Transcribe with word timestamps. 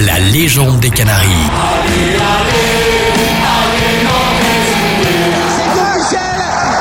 la 0.00 0.18
légende 0.18 0.80
des 0.80 0.90
Canaries. 0.90 1.28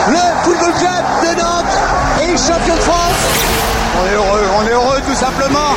le 0.07 0.43
football 0.43 0.73
club 0.73 1.03
de 1.23 1.41
Nantes 1.41 1.65
est 2.21 2.37
champion 2.37 2.75
de 2.75 2.79
France. 2.79 3.45
On 3.99 4.05
est 4.07 4.13
heureux, 4.13 4.45
on 4.57 4.67
est 4.67 4.71
heureux 4.71 5.01
tout 5.05 5.15
simplement. 5.15 5.75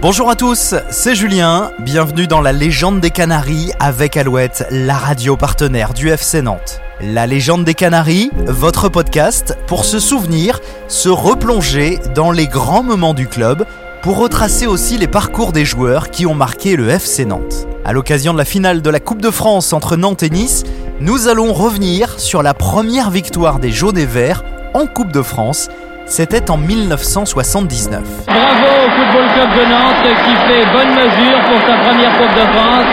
Bonjour 0.00 0.30
à 0.30 0.34
tous, 0.34 0.74
c'est 0.90 1.14
Julien, 1.14 1.70
bienvenue 1.78 2.26
dans 2.26 2.40
la 2.40 2.50
légende 2.50 3.00
des 3.00 3.10
Canaries 3.10 3.70
avec 3.78 4.16
Alouette, 4.16 4.66
la 4.72 4.96
radio 4.96 5.36
partenaire 5.36 5.94
du 5.94 6.08
FC 6.08 6.42
Nantes. 6.42 6.80
La 7.04 7.26
légende 7.26 7.64
des 7.64 7.74
Canaries, 7.74 8.30
votre 8.46 8.88
podcast 8.88 9.58
pour 9.66 9.84
se 9.84 9.98
souvenir, 9.98 10.60
se 10.86 11.08
replonger 11.08 11.98
dans 12.14 12.30
les 12.30 12.46
grands 12.46 12.84
moments 12.84 13.12
du 13.12 13.26
club, 13.26 13.66
pour 14.02 14.18
retracer 14.18 14.66
aussi 14.66 14.98
les 14.98 15.08
parcours 15.08 15.50
des 15.50 15.64
joueurs 15.64 16.10
qui 16.10 16.26
ont 16.26 16.34
marqué 16.36 16.76
le 16.76 16.88
FC 16.88 17.24
Nantes. 17.24 17.66
À 17.84 17.92
l'occasion 17.92 18.32
de 18.32 18.38
la 18.38 18.44
finale 18.44 18.82
de 18.82 18.90
la 18.90 19.00
Coupe 19.00 19.20
de 19.20 19.32
France 19.32 19.72
entre 19.72 19.96
Nantes 19.96 20.22
et 20.22 20.30
Nice, 20.30 20.62
nous 21.00 21.26
allons 21.26 21.52
revenir 21.52 22.20
sur 22.20 22.40
la 22.40 22.54
première 22.54 23.10
victoire 23.10 23.58
des 23.58 23.72
jaunes 23.72 23.98
et 23.98 24.06
verts 24.06 24.44
en 24.72 24.86
Coupe 24.86 25.10
de 25.10 25.22
France. 25.22 25.70
C'était 26.12 26.50
en 26.50 26.58
1979. 26.58 28.02
Bravo 28.26 28.42
au 28.42 28.90
Football 28.90 29.32
Club 29.32 29.48
de 29.48 29.64
Nantes 29.64 30.12
qui 30.26 30.34
fait 30.46 30.66
bonne 30.70 30.90
mesure 30.90 31.38
pour 31.46 31.58
sa 31.66 31.78
première 31.78 32.12
Coupe 32.18 32.34
de 32.34 32.46
France. 32.52 32.92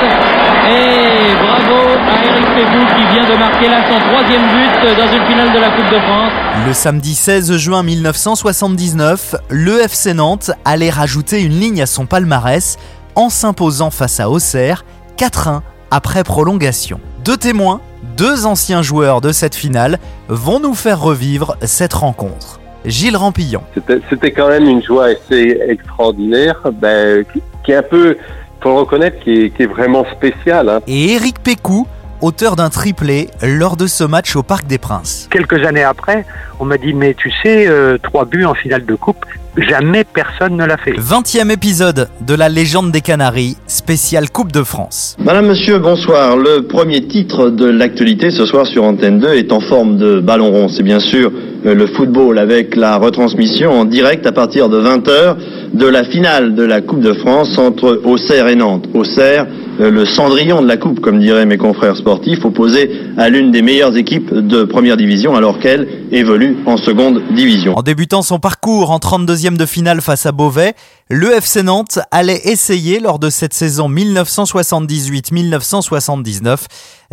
Et 0.69 1.35
bravo 1.35 1.99
à 2.07 2.25
Eric 2.25 2.45
Pégou 2.55 2.85
qui 2.95 3.13
vient 3.13 3.29
de 3.29 3.37
marquer 3.37 3.67
là 3.67 3.81
son 3.89 3.99
troisième 3.99 4.43
but 4.43 4.97
dans 4.97 5.11
une 5.11 5.25
finale 5.27 5.51
de 5.53 5.59
la 5.59 5.69
Coupe 5.69 5.91
de 5.91 5.99
France. 5.99 6.31
Le 6.65 6.71
samedi 6.71 7.13
16 7.13 7.57
juin 7.57 7.83
1979, 7.83 9.35
le 9.49 9.81
FC 9.81 10.13
Nantes 10.13 10.51
allait 10.63 10.89
rajouter 10.89 11.41
une 11.41 11.59
ligne 11.59 11.81
à 11.81 11.87
son 11.87 12.05
palmarès 12.05 12.77
en 13.15 13.29
s'imposant 13.29 13.91
face 13.91 14.21
à 14.21 14.29
Auxerre 14.29 14.85
4-1 15.17 15.59
après 15.91 16.23
prolongation. 16.23 17.01
Deux 17.25 17.35
témoins, 17.35 17.81
deux 18.15 18.45
anciens 18.45 18.81
joueurs 18.81 19.19
de 19.19 19.33
cette 19.33 19.55
finale, 19.55 19.99
vont 20.29 20.61
nous 20.61 20.73
faire 20.73 21.01
revivre 21.01 21.57
cette 21.63 21.95
rencontre. 21.95 22.58
Gilles 22.85 23.17
Rampillon. 23.17 23.61
C'était- 24.09 24.31
quand 24.31 24.47
même 24.49 24.65
une 24.67 24.81
joie 24.83 25.07
assez 25.07 25.59
extraordinaire, 25.67 26.55
ben, 26.73 27.23
qui, 27.33 27.41
qui 27.65 27.71
est 27.71 27.75
un 27.75 27.83
peu, 27.83 28.15
faut 28.61 28.69
le 28.69 28.75
reconnaître, 28.75 29.19
qui 29.23 29.31
est, 29.31 29.49
qui 29.49 29.63
est 29.63 29.67
vraiment 29.67 30.05
spéciale. 30.15 30.69
Hein. 30.69 30.79
et 30.87 31.13
Éric 31.13 31.39
Pécou, 31.39 31.87
auteur 32.21 32.55
d'un 32.55 32.69
triplé 32.69 33.29
lors 33.41 33.77
de 33.77 33.87
ce 33.87 34.03
match 34.03 34.35
au 34.35 34.43
Parc 34.43 34.67
des 34.67 34.77
Princes. 34.77 35.27
quelques 35.31 35.65
années 35.65 35.83
après, 35.83 36.25
on 36.59 36.65
m'a 36.65 36.77
dit 36.77 36.93
mais 36.93 37.13
tu 37.13 37.31
sais, 37.43 37.65
euh, 37.67 37.97
trois 38.01 38.25
buts 38.25 38.43
en 38.43 38.53
finale 38.53 38.85
de 38.85 38.95
coupe, 38.95 39.25
jamais 39.57 40.03
personne 40.03 40.57
ne 40.57 40.65
l'a 40.65 40.75
fait. 40.77 40.91
20e 40.99 41.49
épisode 41.49 42.09
de 42.21 42.33
la 42.33 42.49
légende 42.49 42.91
des 42.91 42.99
Canaries, 43.01 43.55
spéciale 43.67 44.29
Coupe 44.29 44.51
de 44.51 44.63
France. 44.63 45.15
Madame, 45.19 45.47
monsieur, 45.47 45.79
bonsoir. 45.79 46.35
Le 46.37 46.67
premier 46.67 47.07
titre 47.07 47.49
de 47.49 47.65
l'actualité 47.65 48.31
ce 48.31 48.45
soir 48.45 48.67
sur 48.67 48.83
Antenne 48.83 49.19
2 49.19 49.35
est 49.35 49.51
en 49.53 49.59
forme 49.61 49.97
de 49.97 50.19
ballon 50.19 50.51
rond. 50.51 50.67
C'est 50.67 50.83
bien 50.83 50.99
sûr 50.99 51.31
le 51.63 51.87
football 51.87 52.39
avec 52.39 52.75
la 52.75 52.97
retransmission 52.97 53.71
en 53.71 53.85
direct 53.85 54.25
à 54.25 54.31
partir 54.31 54.69
de 54.69 54.81
20h 54.81 55.35
de 55.73 55.85
la 55.85 56.03
finale 56.03 56.55
de 56.55 56.63
la 56.63 56.81
Coupe 56.81 57.01
de 57.01 57.13
France 57.13 57.55
entre 57.57 58.01
Auxerre 58.03 58.47
et 58.47 58.55
Nantes. 58.55 58.85
Auxerre, 58.93 59.45
euh, 59.79 59.91
le 59.91 60.05
cendrillon 60.05 60.61
de 60.61 60.67
la 60.67 60.77
Coupe, 60.77 60.99
comme 60.99 61.19
diraient 61.19 61.45
mes 61.45 61.57
confrères 61.57 61.95
sportifs, 61.95 62.43
opposé 62.43 62.91
à 63.17 63.29
l'une 63.29 63.51
des 63.51 63.61
meilleures 63.61 63.95
équipes 63.95 64.33
de 64.33 64.63
première 64.63 64.97
division 64.97 65.35
alors 65.35 65.59
qu'elle 65.59 65.87
évolue 66.11 66.57
en 66.65 66.77
seconde 66.77 67.21
division. 67.33 67.77
En 67.77 67.83
débutant 67.83 68.21
son 68.21 68.39
parcours 68.39 68.91
en 68.91 68.97
32e 68.97 69.57
de 69.57 69.65
finale 69.65 70.01
face 70.01 70.25
à 70.25 70.31
Beauvais, 70.31 70.73
le 71.09 71.33
FC 71.33 71.63
Nantes 71.63 71.99
allait 72.11 72.41
essayer 72.45 72.99
lors 72.99 73.19
de 73.19 73.29
cette 73.29 73.53
saison 73.53 73.89
1978-1979 73.89 76.57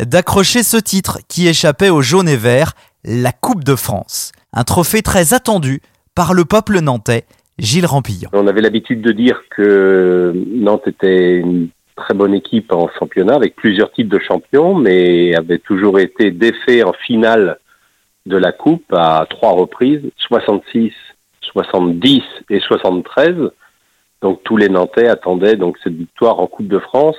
d'accrocher 0.05 0.63
ce 0.63 0.77
titre 0.77 1.19
qui 1.27 1.47
échappait 1.47 1.89
aux 1.89 2.01
jaunes 2.01 2.29
et 2.29 2.37
verts, 2.37 2.73
la 3.03 3.31
Coupe 3.31 3.63
de 3.63 3.75
France. 3.75 4.31
Un 4.53 4.63
trophée 4.63 5.01
très 5.01 5.33
attendu 5.33 5.81
par 6.15 6.33
le 6.33 6.45
peuple 6.45 6.79
nantais, 6.79 7.25
Gilles 7.59 7.85
Rampillon. 7.85 8.29
On 8.33 8.47
avait 8.47 8.61
l'habitude 8.61 9.01
de 9.01 9.11
dire 9.11 9.41
que 9.49 10.33
Nantes 10.35 10.87
était 10.87 11.37
une 11.37 11.69
très 11.95 12.13
bonne 12.13 12.33
équipe 12.33 12.71
en 12.71 12.89
championnat, 12.97 13.35
avec 13.35 13.55
plusieurs 13.55 13.91
types 13.91 14.07
de 14.07 14.19
champions, 14.19 14.75
mais 14.75 15.35
avait 15.35 15.57
toujours 15.57 15.99
été 15.99 16.31
défait 16.31 16.83
en 16.83 16.93
finale 16.93 17.57
de 18.25 18.37
la 18.37 18.51
Coupe 18.51 18.85
à 18.93 19.25
trois 19.29 19.51
reprises, 19.51 20.01
66, 20.27 20.91
70 21.41 22.21
et 22.49 22.59
73. 22.59 23.51
Donc 24.21 24.41
tous 24.43 24.57
les 24.57 24.69
Nantais 24.69 25.07
attendaient 25.07 25.55
donc 25.55 25.77
cette 25.83 25.95
victoire 25.95 26.39
en 26.39 26.47
Coupe 26.47 26.67
de 26.67 26.79
France. 26.79 27.17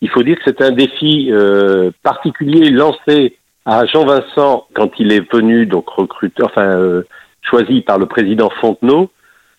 Il 0.00 0.10
faut 0.10 0.22
dire 0.22 0.36
que 0.36 0.42
c'est 0.46 0.62
un 0.62 0.70
défi 0.70 1.30
euh, 1.32 1.90
particulier 2.02 2.70
lancé 2.70 3.36
à 3.68 3.84
Jean 3.84 4.06
Vincent 4.06 4.66
quand 4.74 4.90
il 4.98 5.12
est 5.12 5.30
venu 5.30 5.66
donc 5.66 5.88
recruté, 5.90 6.42
enfin 6.42 6.64
euh, 6.64 7.02
choisi 7.42 7.82
par 7.82 7.98
le 7.98 8.06
président 8.06 8.50
Fontenot. 8.60 9.10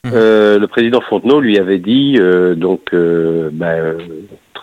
Euh, 0.08 0.58
le 0.58 0.68
président 0.68 1.02
Fontenot 1.02 1.40
lui 1.40 1.59
avait 1.59 1.78
dit 1.78 2.16
euh, 2.18 2.56
donc 2.56 2.90
ben, 2.92 3.97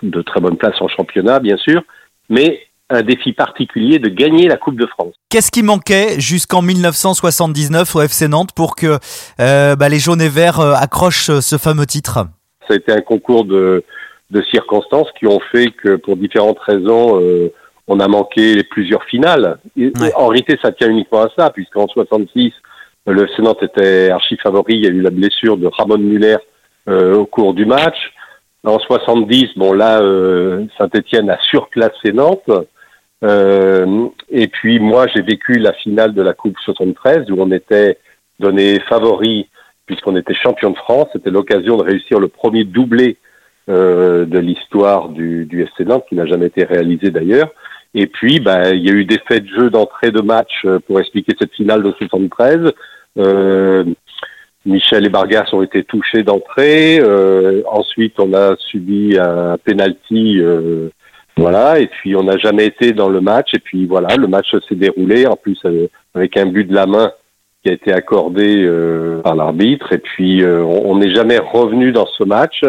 de 0.02 0.22
très 0.22 0.40
bonnes 0.40 0.56
places 0.56 0.80
en 0.80 0.88
championnat 0.88 1.38
bien 1.38 1.56
sûr, 1.58 1.82
mais 2.28 2.60
un 2.90 3.02
défi 3.02 3.32
particulier 3.32 3.98
de 4.00 4.08
gagner 4.08 4.48
la 4.48 4.56
Coupe 4.56 4.80
de 4.80 4.86
France. 4.86 5.14
Qu'est-ce 5.28 5.52
qui 5.52 5.62
manquait 5.62 6.20
jusqu'en 6.20 6.62
1979 6.62 7.96
au 7.96 8.00
FC 8.00 8.28
Nantes 8.28 8.50
pour 8.54 8.74
que 8.74 8.98
euh, 9.40 9.76
bah, 9.76 9.88
les 9.88 9.98
jaunes 9.98 10.22
et 10.22 10.28
verts 10.28 10.60
accrochent 10.60 11.38
ce 11.40 11.56
fameux 11.56 11.86
titre? 11.86 12.26
Ça 12.66 12.74
a 12.74 12.76
été 12.76 12.92
un 12.92 13.00
concours 13.00 13.44
de, 13.44 13.84
de 14.30 14.42
circonstances 14.50 15.08
qui 15.18 15.26
ont 15.26 15.40
fait 15.52 15.70
que 15.70 15.96
pour 15.96 16.16
différentes 16.16 16.58
raisons, 16.58 17.20
euh, 17.20 17.52
on 17.88 18.00
a 18.00 18.08
manqué 18.08 18.62
plusieurs 18.64 19.04
finales. 19.04 19.58
Et- 19.76 19.92
Ouais. 20.00 20.12
En 20.16 20.26
réalité, 20.28 20.58
ça 20.62 20.72
tient 20.72 20.88
uniquement 20.90 21.22
à 21.22 21.30
ça, 21.36 21.50
puisqu'en 21.50 21.86
66, 21.86 22.52
le 23.06 23.24
FC 23.24 23.42
Nantes 23.42 23.62
était 23.62 24.10
archi 24.10 24.36
favori. 24.36 24.74
Il 24.76 24.84
y 24.84 24.88
a 24.88 24.90
eu 24.90 25.00
la 25.00 25.10
blessure 25.10 25.56
de 25.56 25.66
Ramon 25.68 25.98
Muller 25.98 26.36
euh, 26.88 27.14
au 27.14 27.26
cours 27.26 27.54
du 27.54 27.64
match. 27.66 28.12
En 28.64 28.78
70, 28.80 29.50
bon 29.56 29.72
là, 29.72 30.00
euh, 30.00 30.64
Saint-Étienne 30.76 31.30
a 31.30 31.38
surclassé 31.50 32.12
Nantes. 32.12 32.50
Euh, 33.24 34.06
et 34.30 34.48
puis 34.48 34.78
moi, 34.80 35.06
j'ai 35.14 35.22
vécu 35.22 35.54
la 35.58 35.72
finale 35.72 36.12
de 36.14 36.22
la 36.22 36.32
Coupe 36.34 36.56
73 36.64 37.30
où 37.30 37.36
on 37.38 37.50
était 37.50 37.98
donné 38.40 38.78
favori 38.88 39.48
puisqu'on 39.86 40.16
était 40.16 40.34
champion 40.34 40.70
de 40.70 40.76
France. 40.76 41.06
C'était 41.12 41.30
l'occasion 41.30 41.76
de 41.76 41.82
réussir 41.84 42.18
le 42.18 42.28
premier 42.28 42.64
doublé 42.64 43.16
euh, 43.68 44.24
de 44.26 44.38
l'histoire 44.38 45.08
du, 45.08 45.44
du 45.46 45.62
FC 45.62 45.84
Nantes, 45.84 46.04
qui 46.08 46.14
n'a 46.16 46.26
jamais 46.26 46.46
été 46.46 46.64
réalisé 46.64 47.10
d'ailleurs. 47.10 47.50
Et 47.98 48.06
puis, 48.06 48.40
bah, 48.40 48.74
il 48.74 48.86
y 48.86 48.90
a 48.90 48.92
eu 48.92 49.06
des 49.06 49.18
faits 49.26 49.44
de 49.44 49.48
jeu 49.48 49.70
d'entrée 49.70 50.10
de 50.10 50.20
match 50.20 50.52
euh, 50.66 50.78
pour 50.86 51.00
expliquer 51.00 51.32
cette 51.40 51.54
finale 51.54 51.82
de 51.82 51.92
73. 51.92 52.70
Euh, 53.18 53.84
Michel 54.66 55.06
et 55.06 55.08
Bargas 55.08 55.48
ont 55.52 55.62
été 55.62 55.82
touchés 55.82 56.22
d'entrée. 56.22 57.00
Euh, 57.00 57.62
ensuite, 57.66 58.20
on 58.20 58.34
a 58.34 58.54
subi 58.58 59.16
un 59.18 59.56
penalty. 59.64 60.40
Euh, 60.40 60.90
voilà, 61.38 61.80
et 61.80 61.86
puis 61.86 62.14
on 62.16 62.24
n'a 62.24 62.36
jamais 62.36 62.66
été 62.66 62.92
dans 62.92 63.08
le 63.08 63.22
match. 63.22 63.54
Et 63.54 63.60
puis 63.60 63.86
voilà, 63.86 64.14
le 64.16 64.26
match 64.26 64.48
s'est 64.68 64.74
déroulé, 64.74 65.26
en 65.26 65.36
plus 65.36 65.58
euh, 65.64 65.88
avec 66.14 66.36
un 66.36 66.46
but 66.46 66.64
de 66.64 66.74
la 66.74 66.84
main 66.84 67.12
qui 67.62 67.70
a 67.70 67.72
été 67.72 67.94
accordé 67.94 68.62
euh, 68.62 69.22
par 69.22 69.36
l'arbitre. 69.36 69.90
Et 69.94 69.98
puis 69.98 70.44
on 70.44 70.98
n'est 70.98 71.14
jamais 71.14 71.38
revenu 71.38 71.92
dans 71.92 72.06
ce 72.06 72.24
match. 72.24 72.60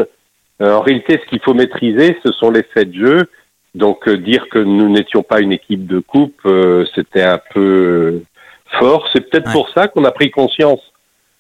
En 0.61 0.79
réalité, 0.79 1.19
ce 1.21 1.29
qu'il 1.29 1.41
faut 1.41 1.53
maîtriser, 1.53 2.17
ce 2.25 2.31
sont 2.31 2.49
les 2.49 2.63
faits 2.63 2.91
de 2.91 3.05
jeu. 3.05 3.29
Donc 3.75 4.07
euh, 4.07 4.17
dire 4.17 4.47
que 4.49 4.59
nous 4.59 4.89
n'étions 4.89 5.23
pas 5.23 5.39
une 5.39 5.51
équipe 5.51 5.85
de 5.85 5.99
coupe, 5.99 6.39
euh, 6.45 6.85
c'était 6.95 7.23
un 7.23 7.39
peu 7.53 7.59
euh, 7.61 8.23
fort. 8.79 9.07
C'est 9.13 9.29
peut-être 9.29 9.47
Ouais. 9.47 9.53
pour 9.53 9.69
ça 9.69 9.87
qu'on 9.87 10.03
a 10.05 10.11
pris 10.11 10.31
conscience, 10.31 10.81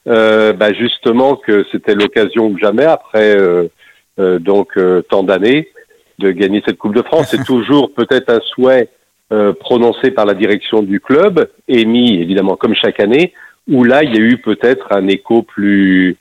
euh, 0.07 0.53
bah, 0.53 0.71
justement, 0.73 1.35
que 1.35 1.65
c'était 1.71 1.95
l'occasion 1.95 2.47
ou 2.47 2.57
jamais 2.57 2.85
après 2.85 3.35
euh, 3.37 3.67
euh, 4.19 4.39
donc 4.39 4.77
euh, 4.77 5.01
tant 5.09 5.23
d'années 5.23 5.69
de 6.19 6.31
gagner 6.31 6.63
cette 6.65 6.77
Coupe 6.77 6.95
de 6.95 7.01
France. 7.03 7.27
C'est 7.31 7.43
toujours 7.55 7.91
peut-être 7.93 8.29
un 8.31 8.39
souhait 8.41 8.89
euh, 9.31 9.53
prononcé 9.53 10.11
par 10.11 10.25
la 10.25 10.33
direction 10.33 10.81
du 10.81 10.99
club, 10.99 11.49
émis 11.67 12.15
évidemment 12.21 12.55
comme 12.55 12.73
chaque 12.75 12.99
année, 12.99 13.33
où 13.67 13.83
là 13.83 14.03
il 14.03 14.15
y 14.15 14.17
a 14.17 14.21
eu 14.21 14.37
peut-être 14.37 14.87
un 14.91 15.07
écho 15.07 15.41
plus 15.43 16.15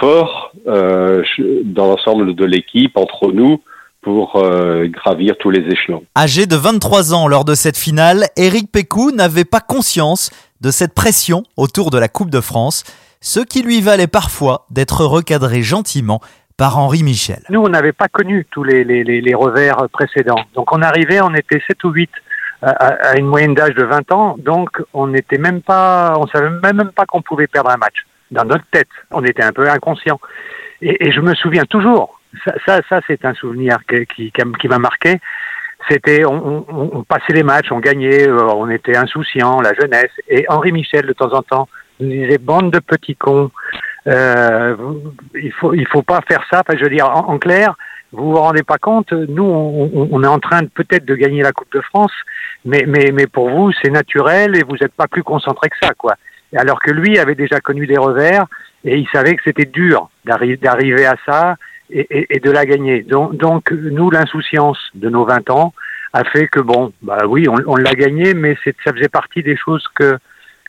fort 0.00 0.52
euh, 0.66 1.22
dans 1.64 1.86
l'ensemble 1.88 2.34
de 2.34 2.44
l'équipe 2.44 2.96
entre 2.96 3.32
nous 3.32 3.60
pour 4.04 4.36
euh, 4.36 4.86
gravir 4.86 5.34
tous 5.38 5.50
les 5.50 5.60
échelons. 5.60 6.04
Âgé 6.16 6.46
de 6.46 6.56
23 6.56 7.14
ans 7.14 7.26
lors 7.26 7.44
de 7.44 7.54
cette 7.54 7.78
finale, 7.78 8.26
Éric 8.36 8.70
Pécou 8.70 9.10
n'avait 9.10 9.46
pas 9.46 9.60
conscience 9.60 10.30
de 10.60 10.70
cette 10.70 10.94
pression 10.94 11.42
autour 11.56 11.90
de 11.90 11.98
la 11.98 12.08
Coupe 12.08 12.30
de 12.30 12.40
France, 12.40 12.84
ce 13.20 13.40
qui 13.40 13.62
lui 13.62 13.80
valait 13.80 14.06
parfois 14.06 14.66
d'être 14.70 15.04
recadré 15.04 15.62
gentiment 15.62 16.20
par 16.56 16.78
Henri 16.78 17.02
Michel. 17.02 17.42
Nous, 17.48 17.60
on 17.60 17.68
n'avait 17.68 17.92
pas 17.92 18.08
connu 18.08 18.46
tous 18.50 18.62
les, 18.62 18.84
les, 18.84 19.02
les, 19.02 19.20
les 19.20 19.34
revers 19.34 19.88
précédents. 19.90 20.44
Donc 20.54 20.72
on 20.72 20.82
arrivait, 20.82 21.20
on 21.20 21.34
était 21.34 21.60
7 21.66 21.82
ou 21.84 21.90
8 21.90 22.10
à, 22.62 23.18
une 23.18 23.26
moyenne 23.26 23.54
d'âge 23.54 23.74
de 23.74 23.84
20 23.84 24.12
ans, 24.12 24.36
donc 24.38 24.82
on 24.92 25.06
n'était 25.08 25.38
même 25.38 25.60
pas, 25.60 26.14
on 26.16 26.26
savait 26.26 26.48
même, 26.48 26.76
même 26.76 26.92
pas 26.92 27.04
qu'on 27.04 27.22
pouvait 27.22 27.46
perdre 27.46 27.70
un 27.70 27.76
match. 27.76 28.06
Dans 28.30 28.44
notre 28.44 28.64
tête, 28.70 28.88
on 29.10 29.22
était 29.24 29.42
un 29.42 29.52
peu 29.52 29.68
inconscient. 29.68 30.18
Et, 30.80 31.08
et 31.08 31.12
je 31.12 31.20
me 31.20 31.34
souviens 31.34 31.64
toujours, 31.64 32.13
ça, 32.44 32.80
ça, 32.88 33.00
c'est 33.06 33.24
un 33.24 33.34
souvenir 33.34 33.78
qui, 33.88 34.06
qui, 34.06 34.32
qui 34.32 34.68
m'a 34.68 34.78
marqué. 34.78 35.20
C'était, 35.88 36.24
on, 36.24 36.64
on, 36.68 36.90
on, 36.98 37.02
passait 37.02 37.34
les 37.34 37.42
matchs, 37.42 37.70
on 37.70 37.80
gagnait, 37.80 38.26
euh, 38.26 38.46
on 38.54 38.70
était 38.70 38.96
insouciants, 38.96 39.60
la 39.60 39.74
jeunesse. 39.74 40.10
Et 40.28 40.46
Henri 40.48 40.72
Michel, 40.72 41.06
de 41.06 41.12
temps 41.12 41.32
en 41.32 41.42
temps, 41.42 41.68
nous 42.00 42.08
disait 42.08 42.38
bande 42.38 42.70
de 42.70 42.78
petits 42.78 43.16
cons. 43.16 43.50
Euh, 44.06 44.76
il 45.34 45.52
faut, 45.52 45.74
il 45.74 45.86
faut 45.86 46.02
pas 46.02 46.20
faire 46.26 46.42
ça. 46.50 46.62
Enfin, 46.66 46.78
je 46.78 46.84
veux 46.84 46.90
dire, 46.90 47.08
en, 47.08 47.28
en 47.28 47.38
clair, 47.38 47.74
vous 48.12 48.30
vous 48.30 48.36
rendez 48.36 48.62
pas 48.62 48.78
compte, 48.78 49.12
nous, 49.12 49.44
on, 49.44 50.08
on 50.10 50.22
est 50.22 50.28
en 50.28 50.38
train 50.38 50.64
peut-être 50.66 51.04
de 51.04 51.14
gagner 51.16 51.42
la 51.42 51.52
Coupe 51.52 51.72
de 51.72 51.80
France, 51.80 52.12
mais, 52.64 52.84
mais, 52.86 53.10
mais 53.12 53.26
pour 53.26 53.50
vous, 53.50 53.72
c'est 53.82 53.90
naturel 53.90 54.56
et 54.56 54.62
vous 54.62 54.76
n'êtes 54.80 54.94
pas 54.94 55.08
plus 55.08 55.22
concentré 55.22 55.68
que 55.68 55.76
ça, 55.82 55.92
quoi. 55.94 56.14
Alors 56.56 56.80
que 56.80 56.92
lui 56.92 57.18
avait 57.18 57.34
déjà 57.34 57.58
connu 57.58 57.86
des 57.86 57.98
revers 57.98 58.44
et 58.84 58.96
il 58.96 59.08
savait 59.08 59.34
que 59.34 59.42
c'était 59.44 59.64
dur 59.64 60.08
d'arriver 60.24 61.04
à 61.04 61.16
ça 61.26 61.56
et, 61.90 62.06
et, 62.10 62.36
et, 62.36 62.40
de 62.40 62.50
la 62.50 62.64
gagner. 62.66 63.02
Donc, 63.02 63.36
donc 63.36 63.70
nous, 63.70 64.10
l'insouciance 64.10 64.78
de 64.94 65.08
nos 65.08 65.24
20 65.24 65.50
ans 65.50 65.74
a 66.12 66.24
fait 66.24 66.48
que, 66.48 66.60
bon, 66.60 66.92
bah 67.02 67.18
oui, 67.26 67.48
on, 67.48 67.56
on 67.66 67.76
l'a 67.76 67.94
gagné, 67.94 68.34
mais 68.34 68.56
ça 68.64 68.92
faisait 68.92 69.08
partie 69.08 69.42
des 69.42 69.56
choses 69.56 69.84
que 69.94 70.18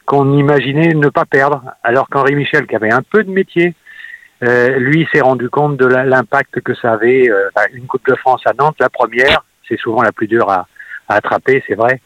qu'on 0.06 0.38
imaginait 0.38 0.94
ne 0.94 1.09
pas 1.09 1.25
perdre. 1.25 1.63
Alors 1.83 2.09
qu'Henri 2.09 2.35
Michel, 2.35 2.67
qui 2.67 2.75
avait 2.75 2.94
un 2.94 3.01
peu 3.01 3.23
de 3.23 3.31
métier, 3.31 3.73
euh, 4.44 4.77
lui 4.77 5.07
s'est 5.12 5.21
rendu 5.21 5.50
compte 5.50 5.77
de 5.77 5.85
l'impact 5.85 6.62
que 6.62 6.75
ça 6.75 6.94
avait. 6.94 7.29
Euh, 7.29 7.50
une 7.73 7.88
Coupe 7.88 8.07
de 8.07 8.15
France 8.15 8.41
à 8.45 8.53
Nantes, 8.53 8.75
la 8.79 8.89
première, 8.89 9.44
c'est 9.67 9.79
souvent 9.79 10.03
la 10.03 10.12
plus 10.12 10.27
dure 10.27 10.50
à, 10.50 10.67
à 11.07 11.15
attraper, 11.15 11.63
c'est 11.67 11.75
vrai. 11.75 12.01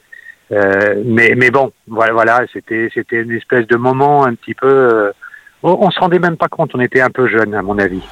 Euh, 0.51 1.03
mais, 1.05 1.35
mais 1.37 1.51
bon, 1.51 1.71
voilà, 1.87 2.13
voilà 2.13 2.41
c'était 2.51 2.89
c'était 2.93 3.21
une 3.21 3.31
espèce 3.31 3.67
de 3.67 3.75
moment 3.75 4.25
un 4.25 4.33
petit 4.35 4.55
peu. 4.55 4.67
Euh, 4.67 5.11
on, 5.61 5.77
on 5.81 5.91
se 5.91 5.99
rendait 5.99 6.19
même 6.19 6.37
pas 6.37 6.47
compte, 6.47 6.71
on 6.73 6.79
était 6.79 7.01
un 7.01 7.09
peu 7.09 7.27
jeune, 7.27 7.53
à 7.53 7.61
mon 7.61 7.77
avis. 7.77 8.03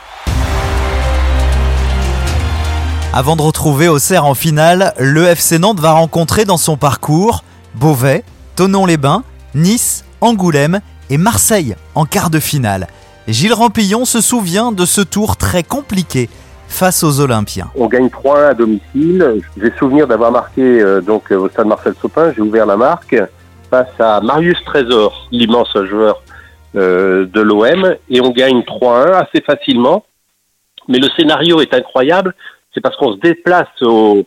Avant 3.13 3.36
de 3.36 3.42
retrouver 3.42 3.88
Auxerre 3.88 4.25
en 4.25 4.36
finale, 4.36 4.94
le 5.00 5.25
FC 5.25 5.59
Nantes 5.59 5.80
va 5.80 5.94
rencontrer 5.94 6.45
dans 6.45 6.57
son 6.57 6.77
parcours 6.77 7.44
Beauvais, 7.74 8.24
Tonon-les-Bains, 8.56 9.24
Nice, 9.56 10.06
Angoulême 10.21 10.81
et 11.09 11.18
Marseille 11.18 11.75
en 11.95 12.06
quart 12.06 12.30
de 12.30 12.39
finale. 12.39 12.88
Gilles 13.27 13.54
Rampillon 13.54 14.06
se 14.06 14.21
souvient 14.21 14.71
de 14.71 14.86
ce 14.86 15.01
tour 15.01 15.38
très 15.38 15.63
compliqué 15.63 16.30
face 16.68 17.04
aux 17.04 17.21
Olympiens. 17.21 17.71
On 17.75 17.88
gagne 17.88 18.07
3-1 18.07 18.50
à 18.50 18.54
domicile. 18.54 19.42
J'ai 19.59 19.71
souvenir 19.80 20.06
d'avoir 20.06 20.31
marqué 20.31 20.62
euh, 20.62 21.01
donc 21.01 21.31
au 21.31 21.48
stade 21.50 21.68
Marcel 21.68 21.94
Sopin, 22.00 22.33
j'ai 22.36 22.42
ouvert 22.42 22.65
la 22.65 22.77
marque 22.77 23.15
face 23.69 24.00
à 24.00 24.21
Marius 24.21 24.62
Trésor, 24.65 25.27
l'immense 25.31 25.75
joueur 25.89 26.21
euh, 26.75 27.25
de 27.25 27.42
l'OM, 27.42 27.95
et 28.09 28.21
on 28.21 28.31
gagne 28.31 28.59
3-1 28.62 29.13
assez 29.13 29.42
facilement. 29.42 30.06
Mais 30.88 31.00
le 31.00 31.09
scénario 31.18 31.59
est 31.59 31.74
incroyable, 31.74 32.33
c'est 32.77 32.81
parce 32.81 32.95
qu'on 32.97 33.13
se 33.13 33.18
déplace 33.18 33.81
au, 33.81 34.24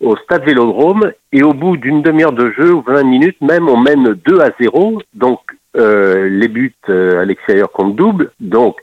au 0.00 0.16
stade 0.16 0.46
Vélodrome 0.46 1.12
et 1.30 1.42
au 1.42 1.52
bout 1.52 1.76
d'une 1.76 2.00
demi-heure 2.00 2.32
de 2.32 2.50
jeu 2.52 2.72
ou 2.72 2.80
20 2.80 3.02
minutes 3.02 3.40
même, 3.42 3.68
on 3.68 3.76
mène 3.76 4.14
2 4.14 4.40
à 4.40 4.48
0. 4.58 5.02
Donc 5.12 5.40
euh, 5.76 6.26
les 6.30 6.48
buts 6.48 6.74
euh, 6.88 7.20
à 7.20 7.26
l'extérieur 7.26 7.70
comptent 7.70 7.94
double. 7.94 8.32
Donc, 8.40 8.78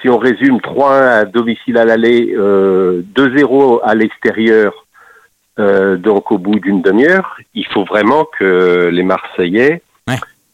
si 0.00 0.08
on 0.08 0.18
résume 0.18 0.58
3-1 0.58 0.90
à 0.92 1.24
domicile 1.24 1.76
à 1.76 1.84
l'aller, 1.84 2.34
euh, 2.36 3.02
2-0 3.16 3.80
à 3.82 3.96
l'extérieur, 3.96 4.86
euh, 5.58 5.96
donc 5.96 6.30
au 6.30 6.38
bout 6.38 6.60
d'une 6.60 6.82
demi-heure, 6.82 7.38
il 7.54 7.66
faut 7.66 7.84
vraiment 7.84 8.28
que 8.38 8.90
les 8.92 9.02
Marseillais 9.02 9.82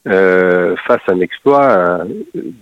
Euh, 0.08 0.75
fassent 0.88 0.99
un 1.06 1.20
exploit. 1.20 1.62
euh, 1.62 2.04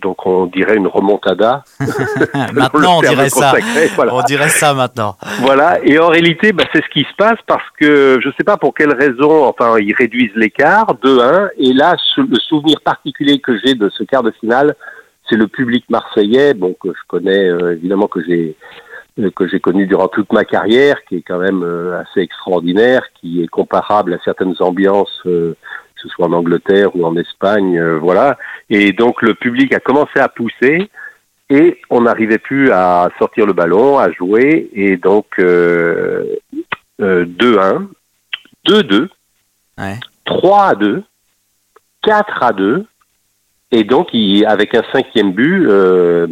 donc 0.02 0.26
on 0.26 0.44
dirait 0.44 0.76
une 0.76 0.86
remontada. 0.86 1.64
maintenant, 2.52 2.98
on 2.98 3.00
dirait 3.00 3.30
ça. 3.30 3.54
voilà. 3.96 4.14
On 4.14 4.22
dirait 4.22 4.50
ça 4.50 4.74
maintenant. 4.74 5.16
Voilà, 5.40 5.78
et 5.82 5.98
en 5.98 6.08
réalité, 6.08 6.52
bah, 6.52 6.64
c'est 6.70 6.84
ce 6.84 6.88
qui 6.90 7.00
se 7.00 7.16
passe 7.16 7.38
parce 7.46 7.64
que 7.78 8.18
je 8.22 8.28
ne 8.28 8.32
sais 8.34 8.44
pas 8.44 8.58
pour 8.58 8.74
quelle 8.74 8.92
raison, 8.92 9.46
enfin, 9.46 9.78
ils 9.78 9.94
réduisent 9.94 10.34
l'écart 10.36 10.94
de 11.02 11.18
1, 11.18 11.50
et 11.56 11.72
là, 11.72 11.96
le 12.18 12.38
souvenir 12.40 12.78
particulier 12.82 13.38
que 13.38 13.58
j'ai 13.64 13.74
de 13.74 13.88
ce 13.88 14.04
quart 14.04 14.22
de 14.22 14.32
finale, 14.32 14.74
c'est 15.28 15.36
le 15.36 15.48
public 15.48 15.84
marseillais, 15.88 16.52
bon, 16.52 16.74
que 16.74 16.88
je 16.90 17.06
connais, 17.08 17.48
euh, 17.48 17.72
évidemment, 17.72 18.06
que 18.06 18.22
j'ai 18.22 18.54
euh, 19.18 19.30
que 19.34 19.48
j'ai 19.48 19.60
connu 19.60 19.86
durant 19.86 20.08
toute 20.08 20.32
ma 20.32 20.44
carrière, 20.44 20.96
qui 21.08 21.16
est 21.16 21.22
quand 21.22 21.38
même 21.38 21.62
euh, 21.62 22.00
assez 22.00 22.20
extraordinaire, 22.20 23.02
qui 23.20 23.42
est 23.42 23.48
comparable 23.48 24.14
à 24.14 24.18
certaines 24.24 24.54
ambiances, 24.60 25.20
euh, 25.26 25.56
que 26.00 26.08
ce 26.08 26.14
soit 26.14 26.26
en 26.26 26.32
Angleterre 26.32 26.94
ou 26.96 27.04
en 27.04 27.16
Espagne, 27.16 27.78
euh, 27.78 27.98
voilà. 27.98 28.38
Et 28.68 28.92
donc 28.92 29.22
le 29.22 29.34
public 29.34 29.72
a 29.74 29.80
commencé 29.80 30.18
à 30.18 30.28
pousser, 30.28 30.90
et 31.48 31.78
on 31.90 32.02
n'arrivait 32.02 32.38
plus 32.38 32.70
à 32.70 33.08
sortir 33.18 33.46
le 33.46 33.52
ballon, 33.52 33.98
à 33.98 34.10
jouer, 34.12 34.70
et 34.72 34.96
donc 34.96 35.26
euh, 35.38 36.24
euh, 37.00 37.24
2-1, 37.24 37.88
2-2, 38.68 39.08
Ouais. 39.78 39.98
3 40.26 40.64
à 40.64 40.74
2, 40.74 41.02
4 42.02 42.42
à 42.42 42.52
2, 42.52 42.84
et 43.72 43.84
donc 43.84 44.08
il, 44.12 44.44
avec 44.46 44.74
un 44.74 44.82
cinquième 44.92 45.32
but, 45.32 45.66
euh, 45.68 46.26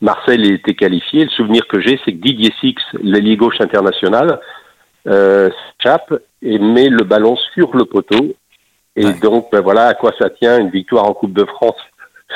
Marseille 0.00 0.52
était 0.52 0.74
qualifié. 0.74 1.24
Le 1.24 1.30
souvenir 1.30 1.66
que 1.68 1.80
j'ai, 1.80 1.98
c'est 2.04 2.12
que 2.12 2.18
Didier 2.18 2.52
Six, 2.60 2.74
l'ailier 3.02 3.36
gauche 3.36 3.60
international, 3.60 4.40
euh, 5.08 5.48
s'échappe 5.80 6.12
et 6.42 6.58
met 6.58 6.88
le 6.88 7.04
ballon 7.04 7.36
sur 7.54 7.74
le 7.76 7.84
poteau. 7.84 8.34
Et 8.96 9.06
Ouais. 9.06 9.14
donc, 9.22 9.48
ben 9.50 9.60
voilà 9.60 9.86
à 9.86 9.94
quoi 9.94 10.12
ça 10.18 10.28
tient 10.30 10.58
une 10.58 10.70
victoire 10.70 11.08
en 11.08 11.14
Coupe 11.14 11.32
de 11.32 11.44
France. 11.44 11.76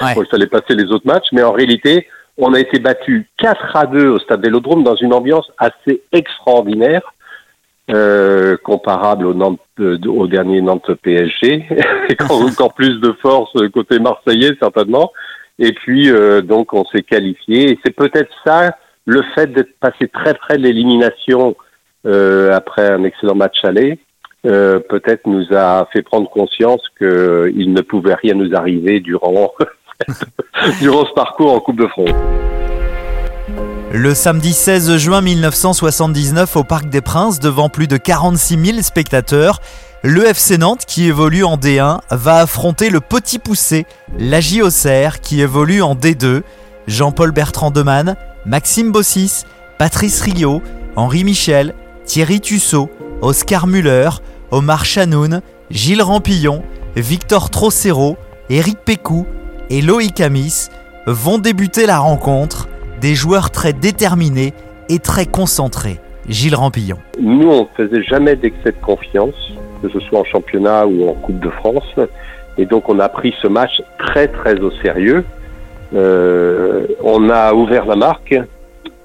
Ouais. 0.01 0.15
Il 0.17 0.27
fallait 0.27 0.47
passer 0.47 0.75
les 0.75 0.91
autres 0.93 1.07
matchs, 1.07 1.29
mais 1.33 1.43
en 1.43 1.53
réalité, 1.53 2.07
on 2.39 2.55
a 2.55 2.61
été 2.61 2.79
battu 2.79 3.29
4 3.39 3.77
à 3.77 3.87
2 3.87 4.09
au 4.09 4.19
stade 4.19 4.43
Vélodrome 4.43 4.83
dans 4.83 4.97
une 4.97 5.13
ambiance 5.13 5.51
assez 5.59 6.03
extraordinaire, 6.13 7.03
euh, 7.91 8.57
comparable 8.63 9.27
au, 9.27 9.35
Nantes, 9.35 9.61
euh, 9.81 9.99
au 10.07 10.27
dernier 10.27 10.61
Nantes 10.61 10.93
PSG, 11.03 11.67
et 12.09 12.17
encore 12.31 12.75
plus 12.75 13.01
de 13.01 13.13
force 13.23 13.53
côté 13.73 13.99
marseillais 13.99 14.53
certainement. 14.61 15.13
Et 15.59 15.73
puis, 15.73 16.11
euh, 16.11 16.43
donc, 16.43 16.75
on 16.75 16.85
s'est 16.85 17.03
qualifié. 17.03 17.71
Et 17.71 17.79
c'est 17.85 17.95
peut-être 17.95 18.31
ça, 18.45 18.77
le 19.07 19.23
fait 19.35 19.47
d'être 19.53 19.79
passé 19.81 20.09
très 20.09 20.35
près 20.35 20.59
de 20.59 20.63
l'élimination 20.63 21.57
euh, 22.07 22.53
après 22.53 22.91
un 22.91 23.05
excellent 23.05 23.35
match 23.35 23.65
aller, 23.65 23.99
euh, 24.47 24.81
peut-être 24.81 25.27
nous 25.27 25.47
a 25.53 25.87
fait 25.93 26.03
prendre 26.03 26.29
conscience 26.31 26.81
qu'il 26.99 27.73
ne 27.73 27.81
pouvait 27.81 28.15
rien 28.15 28.35
nous 28.35 28.55
arriver 28.55 29.01
durant, 29.01 29.53
ce 30.81 31.15
parcours 31.15 31.53
en 31.53 31.61
Coupe 31.61 31.79
de 31.79 31.87
France. 31.87 32.11
Le 33.93 34.15
samedi 34.15 34.53
16 34.53 34.97
juin 34.97 35.21
1979 35.21 36.57
au 36.57 36.65
Parc 36.65 36.89
des 36.89 37.01
Princes, 37.01 37.41
devant 37.41 37.69
plus 37.69 37.89
de 37.89 37.97
46 37.97 38.65
000 38.73 38.83
spectateurs, 38.83 39.61
le 40.03 40.27
FC 40.27 40.59
Nantes, 40.59 40.85
qui 40.87 41.07
évolue 41.07 41.45
en 41.45 41.57
D1, 41.57 42.01
va 42.11 42.37
affronter 42.37 42.91
le 42.91 43.01
Petit 43.01 43.39
Poussé, 43.39 43.87
la 44.19 44.39
Auxerre, 44.63 45.21
qui 45.21 45.41
évolue 45.41 45.83
en 45.83 45.95
D2. 45.95 46.43
Jean-Paul 46.87 47.33
Bertrand 47.33 47.71
Demann, 47.71 48.17
Maxime 48.45 48.93
Bossis, 48.93 49.45
Patrice 49.79 50.21
Rio, 50.21 50.63
Henri 50.95 51.25
Michel, 51.25 51.75
Thierry 52.05 52.41
Tussaud, 52.41 52.89
Oscar 53.21 53.67
Muller, 53.67 54.11
Omar 54.51 54.85
Chanoun, 54.85 55.41
Gilles 55.71 56.03
Rampillon, 56.03 56.63
Victor 56.95 57.51
Trocero, 57.51 58.17
Éric 58.49 58.79
Pécou 58.79 59.27
et 59.71 59.83
Loïc 59.83 60.21
Amis 60.21 60.69
vont 61.07 61.39
débuter 61.39 61.87
la 61.87 61.99
rencontre 61.99 62.69
des 63.01 63.15
joueurs 63.15 63.51
très 63.51 63.73
déterminés 63.73 64.55
et 64.89 64.99
très 64.99 65.27
concentrés. 65.27 66.01
Gilles 66.29 66.55
Rampillon. 66.55 66.97
Nous, 67.21 67.49
on 67.49 67.63
ne 67.63 67.67
faisait 67.77 68.03
jamais 68.03 68.37
d'excès 68.37 68.73
de 68.73 68.85
confiance, 68.85 69.53
que 69.83 69.89
ce 69.89 70.01
soit 70.01 70.21
en 70.21 70.25
championnat 70.25 70.87
ou 70.87 71.09
en 71.09 71.15
Coupe 71.15 71.41
de 71.41 71.51
France. 71.51 71.95
Et 72.59 72.67
donc, 72.67 72.89
on 72.89 72.99
a 72.99 73.09
pris 73.09 73.35
ce 73.43 73.49
match 73.49 73.83
très, 73.99 74.29
très 74.29 74.59
au 74.61 74.71
sérieux. 74.83 75.25
Euh, 75.95 76.87
on 77.03 77.31
a 77.31 77.53
ouvert 77.53 77.87
la 77.87 77.97
marque, 77.97 78.35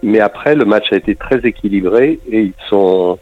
mais 0.01 0.19
après, 0.19 0.55
le 0.55 0.65
match 0.65 0.91
a 0.91 0.95
été 0.95 1.15
très 1.15 1.39
équilibré 1.43 2.19
et 2.31 2.41
ils 2.41 2.53
sont, 2.69 3.19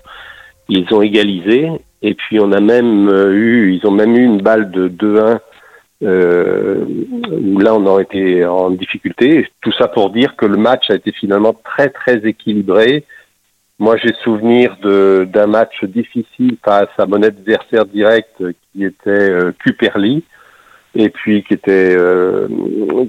ils 0.70 0.94
ont 0.94 1.02
égalisé. 1.02 1.70
Et 2.02 2.14
puis, 2.14 2.40
on 2.40 2.52
a 2.52 2.62
même 2.62 3.10
euh, 3.10 3.34
eu, 3.34 3.74
ils 3.74 3.86
ont 3.86 3.92
même 3.92 4.16
eu 4.16 4.24
une 4.24 4.42
balle 4.42 4.72
de 4.72 4.88
2-1 4.88 5.40
euh, 6.02 6.86
où 7.30 7.60
là 7.60 7.76
on 7.76 7.86
aurait 7.86 8.04
été 8.04 8.46
en 8.46 8.70
difficulté. 8.70 9.50
Tout 9.62 9.74
ça 9.74 9.88
pour 9.88 10.12
dire 10.12 10.36
que 10.38 10.46
le 10.46 10.58
match 10.58 10.90
a 10.90 10.96
été 10.96 11.12
finalement 11.12 11.54
très 11.54 11.90
très 11.90 12.26
équilibré. 12.26 13.04
Moi 13.80 13.98
j'ai 13.98 14.14
souvenir 14.24 14.78
d'un 14.82 15.48
match 15.48 15.84
difficile 15.84 16.58
face 16.64 16.90
à 16.98 17.06
mon 17.06 17.22
adversaire 17.22 17.86
direct 17.86 18.44
qui 18.72 18.86
était 18.86 19.10
euh, 19.10 19.52
et 20.96 21.10
puis 21.10 21.44
qui 21.44 21.54
était 21.54 21.96
euh, 21.98 22.48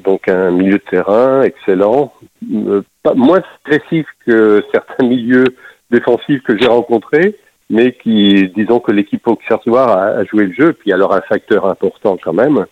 donc 0.04 0.28
un 0.28 0.50
milieu 0.50 0.78
de 0.78 0.90
terrain 0.90 1.42
excellent, 1.42 2.12
euh, 2.52 2.82
pas 3.02 3.14
moins 3.14 3.42
agressif 3.64 4.06
que 4.26 4.62
certains 4.72 5.06
milieux 5.06 5.46
défensifs 5.90 6.42
que 6.42 6.58
j'ai 6.58 6.66
rencontrés, 6.66 7.36
mais 7.70 7.92
qui, 7.92 8.48
disons 8.54 8.80
que 8.80 8.92
l'équipe 8.92 9.26
auxerroise 9.26 9.88
a, 9.88 10.18
a 10.18 10.24
joué 10.24 10.44
le 10.46 10.52
jeu. 10.52 10.72
Puis 10.74 10.92
alors 10.92 11.14
un 11.14 11.20
facteur 11.22 11.66
important 11.66 12.18
quand 12.22 12.34
même, 12.34 12.66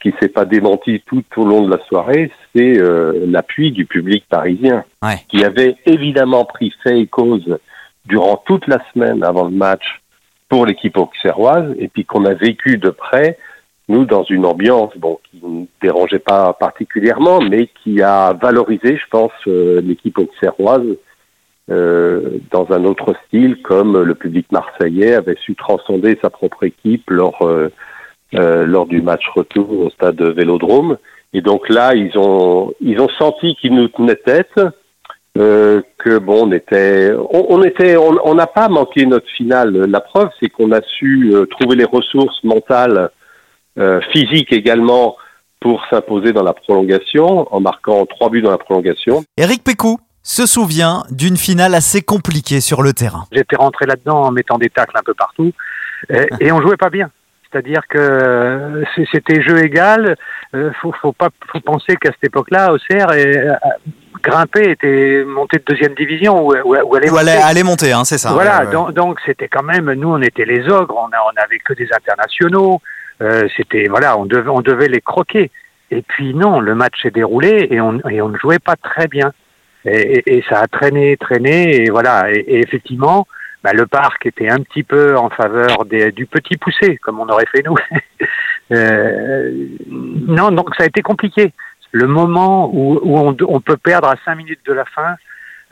qui 0.00 0.14
s'est 0.20 0.28
pas 0.28 0.44
démenti 0.44 1.02
tout 1.06 1.24
au 1.36 1.44
long 1.44 1.66
de 1.66 1.70
la 1.76 1.82
soirée, 1.86 2.30
c'est 2.54 2.78
euh, 2.80 3.24
l'appui 3.26 3.72
du 3.72 3.84
public 3.84 4.24
parisien, 4.28 4.84
Ouais. 5.02 5.16
qui 5.28 5.44
avait 5.44 5.76
évidemment 5.86 6.44
pris 6.44 6.72
fait 6.82 7.00
et 7.00 7.06
cause 7.08 7.58
durant 8.06 8.36
toute 8.46 8.66
la 8.68 8.78
semaine 8.92 9.24
avant 9.24 9.44
le 9.44 9.50
match 9.50 10.00
pour 10.48 10.64
l'équipe 10.66 10.96
auxerroise, 10.96 11.74
et 11.78 11.88
puis 11.88 12.04
qu'on 12.04 12.24
a 12.24 12.32
vécu 12.32 12.78
de 12.78 12.90
près, 12.90 13.36
nous, 13.88 14.04
dans 14.04 14.22
une 14.24 14.46
ambiance 14.46 14.96
bon, 14.96 15.18
qui 15.30 15.40
ne 15.44 15.64
dérangeait 15.82 16.18
pas 16.20 16.52
particulièrement, 16.52 17.40
mais 17.40 17.68
qui 17.82 18.00
a 18.02 18.34
valorisé, 18.34 18.96
je 18.96 19.08
pense, 19.10 19.32
euh, 19.46 19.80
l'équipe 19.82 20.16
auxerroise 20.18 20.86
euh, 21.70 22.38
dans 22.50 22.66
un 22.70 22.84
autre 22.84 23.14
style, 23.26 23.60
comme 23.62 24.00
le 24.00 24.14
public 24.14 24.46
marseillais 24.50 25.14
avait 25.14 25.36
su 25.36 25.54
transcender 25.54 26.18
sa 26.22 26.30
propre 26.30 26.64
équipe 26.64 27.10
lors, 27.10 27.42
euh, 27.42 27.68
euh, 28.34 28.66
lors 28.66 28.86
du 28.86 29.02
match 29.02 29.24
retour 29.34 29.70
au 29.70 29.90
stade 29.90 30.20
Vélodrome. 30.20 30.96
Et 31.34 31.42
donc 31.42 31.68
là, 31.68 31.94
ils 31.94 32.16
ont, 32.16 32.72
ils 32.80 32.98
ont 33.00 33.10
senti 33.18 33.54
qu'ils 33.56 33.74
nous 33.74 33.88
tenaient 33.88 34.16
tête, 34.16 34.58
euh, 35.36 35.82
que 35.98 36.18
bon, 36.18 36.46
on 36.48 36.52
était, 36.52 37.12
on, 37.30 37.62
était, 37.62 37.96
on 37.96 38.34
n'a 38.34 38.46
pas 38.46 38.68
manqué 38.68 39.04
notre 39.04 39.28
finale. 39.36 39.84
La 39.90 40.00
preuve, 40.00 40.30
c'est 40.40 40.48
qu'on 40.48 40.72
a 40.72 40.80
su 40.80 41.32
trouver 41.50 41.76
les 41.76 41.84
ressources 41.84 42.42
mentales, 42.44 43.10
physiques 44.10 44.52
également, 44.52 45.16
pour 45.60 45.84
s'imposer 45.88 46.32
dans 46.32 46.42
la 46.42 46.52
prolongation, 46.52 47.46
en 47.54 47.60
marquant 47.60 48.06
trois 48.06 48.30
buts 48.30 48.42
dans 48.42 48.50
la 48.50 48.58
prolongation. 48.58 49.22
Eric 49.36 49.62
Pécou 49.62 49.98
se 50.28 50.44
souvient 50.44 51.04
d'une 51.10 51.38
finale 51.38 51.74
assez 51.74 52.02
compliquée 52.02 52.60
sur 52.60 52.82
le 52.82 52.92
terrain. 52.92 53.24
J'étais 53.32 53.56
rentré 53.56 53.86
là-dedans 53.86 54.24
en 54.24 54.30
mettant 54.30 54.58
des 54.58 54.68
tacles 54.68 54.94
un 54.96 55.02
peu 55.02 55.14
partout 55.14 55.52
et, 56.10 56.26
et 56.40 56.52
on 56.52 56.60
jouait 56.60 56.76
pas 56.76 56.90
bien. 56.90 57.10
C'est-à-dire 57.50 57.80
que 57.88 57.96
euh, 57.98 58.84
c'était 59.10 59.40
jeu 59.40 59.64
égal. 59.64 60.16
Euh, 60.54 60.70
faut, 60.82 60.92
faut 61.00 61.12
pas 61.14 61.30
faut 61.50 61.60
penser 61.60 61.96
qu'à 61.96 62.10
cette 62.12 62.24
époque-là, 62.24 62.74
Auxerre 62.74 63.10
est, 63.12 63.38
euh, 63.38 63.54
grimpé 64.22 64.70
était 64.70 65.24
monté 65.26 65.56
de 65.56 65.64
deuxième 65.66 65.94
division 65.94 66.46
ou, 66.46 66.54
ou, 66.54 66.76
ou 66.76 66.94
allait 66.94 67.08
Ou 67.10 67.16
allait, 67.16 67.38
monter. 67.38 67.62
monter, 67.64 67.92
hein, 67.92 68.04
c'est 68.04 68.18
ça. 68.18 68.32
Voilà, 68.32 68.58
Ouais, 68.60 68.66
ouais. 68.66 68.72
donc 68.72 68.92
donc 68.92 69.18
c'était 69.24 69.48
quand 69.48 69.62
même 69.62 69.90
nous 69.94 70.10
on 70.10 70.20
était 70.20 70.44
les 70.44 70.68
ogres, 70.68 70.94
on 70.94 71.06
a, 71.06 71.20
on 71.32 71.42
avait 71.42 71.58
que 71.60 71.72
des 71.72 71.88
internationaux, 71.90 72.82
euh, 73.22 73.48
c'était 73.56 73.86
voilà, 73.88 74.18
on 74.18 74.26
devait 74.26 74.50
on 74.50 74.60
devait 74.60 74.88
les 74.88 75.00
croquer. 75.00 75.50
Et 75.90 76.02
puis 76.02 76.34
non, 76.34 76.60
le 76.60 76.74
match 76.74 77.00
s'est 77.02 77.10
déroulé 77.10 77.68
et 77.70 77.80
on 77.80 77.98
et 78.10 78.20
on 78.20 78.28
ne 78.28 78.36
jouait 78.36 78.58
pas 78.58 78.76
très 78.76 79.08
bien. 79.08 79.32
Et, 79.84 80.18
et- 80.18 80.36
et 80.38 80.44
ça 80.48 80.60
a 80.60 80.66
traîné, 80.66 81.16
traîné 81.16 81.82
et 81.82 81.90
voilà. 81.90 82.30
Et, 82.30 82.38
et 82.40 82.58
effectivement, 82.60 83.26
bah, 83.64 83.72
le 83.72 83.86
parc 83.86 84.26
était 84.26 84.48
un 84.48 84.58
petit 84.60 84.82
peu 84.82 85.16
en 85.16 85.30
faveur 85.30 85.84
des, 85.84 86.12
du 86.12 86.26
petit 86.26 86.56
poussé, 86.56 86.96
comme 86.98 87.20
on 87.20 87.28
aurait 87.28 87.46
fait 87.52 87.62
nous. 87.64 87.76
Euh, 88.70 89.66
non, 89.88 90.50
donc 90.50 90.74
ça 90.76 90.84
a 90.84 90.86
été 90.86 91.00
compliqué. 91.00 91.54
Le 91.92 92.06
moment 92.06 92.68
où, 92.70 93.00
où 93.02 93.18
on, 93.18 93.34
on 93.48 93.60
peut 93.62 93.78
perdre 93.78 94.08
à 94.08 94.16
cinq 94.26 94.34
minutes 94.34 94.60
de 94.66 94.74
la 94.74 94.84
fin, 94.84 95.14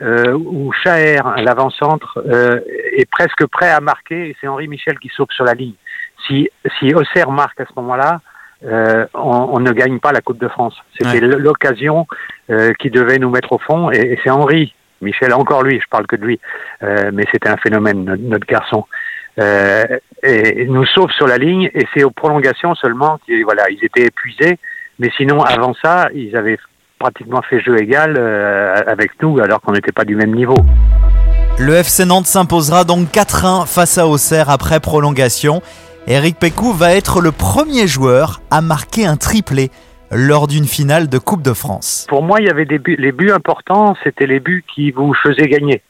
euh, 0.01 0.33
où 0.33 0.71
Chaher, 0.83 1.19
l'avant-centre, 1.37 2.19
euh, 2.27 2.59
est 2.95 3.07
presque 3.09 3.45
prêt 3.45 3.69
à 3.69 3.81
marquer, 3.81 4.29
et 4.29 4.35
c'est 4.41 4.47
Henri 4.47 4.67
Michel 4.67 4.97
qui 4.97 5.09
saute 5.09 5.31
sur 5.31 5.45
la 5.45 5.53
ligne. 5.53 5.75
Si, 6.25 6.49
si 6.79 6.93
Auxerre 6.95 7.29
marque 7.29 7.59
à 7.61 7.65
ce 7.65 7.73
moment-là, 7.75 8.19
euh, 8.65 9.05
on, 9.13 9.49
on 9.53 9.59
ne 9.59 9.71
gagne 9.71 9.99
pas 9.99 10.11
la 10.11 10.21
Coupe 10.21 10.39
de 10.39 10.47
France. 10.47 10.75
C'était 10.99 11.19
l'occasion 11.19 12.07
euh, 12.49 12.73
qui 12.79 12.89
devait 12.89 13.19
nous 13.19 13.29
mettre 13.29 13.53
au 13.53 13.59
fond, 13.59 13.91
et, 13.91 13.97
et 13.97 14.19
c'est 14.23 14.29
Henri 14.29 14.73
Michel, 14.99 15.31
encore 15.33 15.61
lui, 15.61 15.79
je 15.79 15.87
parle 15.91 16.07
que 16.07 16.15
de 16.15 16.25
lui, 16.25 16.39
euh, 16.81 17.11
mais 17.13 17.23
c'était 17.31 17.49
un 17.49 17.57
phénomène, 17.57 18.03
notre, 18.03 18.23
notre 18.23 18.47
garçon. 18.47 18.85
Et, 20.23 20.65
nous 20.65 20.85
sauve 20.87 21.11
sur 21.11 21.27
la 21.27 21.37
ligne, 21.37 21.69
et 21.75 21.85
c'est 21.93 22.03
aux 22.03 22.09
prolongations 22.09 22.73
seulement 22.73 23.19
qu'ils 23.23 23.43
voilà, 23.43 23.69
ils 23.69 23.83
étaient 23.85 24.05
épuisés, 24.05 24.57
mais 24.97 25.11
sinon 25.15 25.41
avant 25.41 25.75
ça, 25.83 26.07
ils 26.15 26.35
avaient 26.35 26.57
pratiquement 26.97 27.43
fait 27.43 27.61
jeu 27.61 27.79
égal 27.79 28.17
avec 28.87 29.11
nous, 29.21 29.39
alors 29.39 29.61
qu'on 29.61 29.73
n'était 29.73 29.91
pas 29.91 30.05
du 30.05 30.15
même 30.15 30.33
niveau. 30.33 30.55
Le 31.59 31.73
FC 31.73 32.05
Nantes 32.05 32.25
s'imposera 32.25 32.83
donc 32.83 33.09
4-1 33.09 33.67
face 33.67 33.97
à 33.97 34.07
Auxerre 34.07 34.49
après 34.49 34.79
prolongation. 34.79 35.61
Eric 36.09 36.39
Pécou 36.39 36.71
va 36.71 36.93
être 36.93 37.19
le 37.19 37.33
premier 37.33 37.85
joueur 37.85 38.39
à 38.49 38.61
marquer 38.61 39.05
un 39.05 39.17
triplé 39.17 39.71
lors 40.09 40.47
d'une 40.47 40.63
finale 40.63 41.09
de 41.09 41.17
Coupe 41.17 41.41
de 41.41 41.51
France. 41.51 42.05
Pour 42.07 42.23
moi, 42.23 42.39
il 42.39 42.47
y 42.47 42.49
avait 42.49 42.63
des 42.63 42.79
buts, 42.79 42.95
les 42.97 43.11
buts 43.11 43.31
importants, 43.31 43.93
c'était 44.05 44.25
les 44.25 44.39
buts 44.39 44.63
qui 44.73 44.91
vous 44.91 45.13
faisaient 45.13 45.49
gagner. 45.49 45.81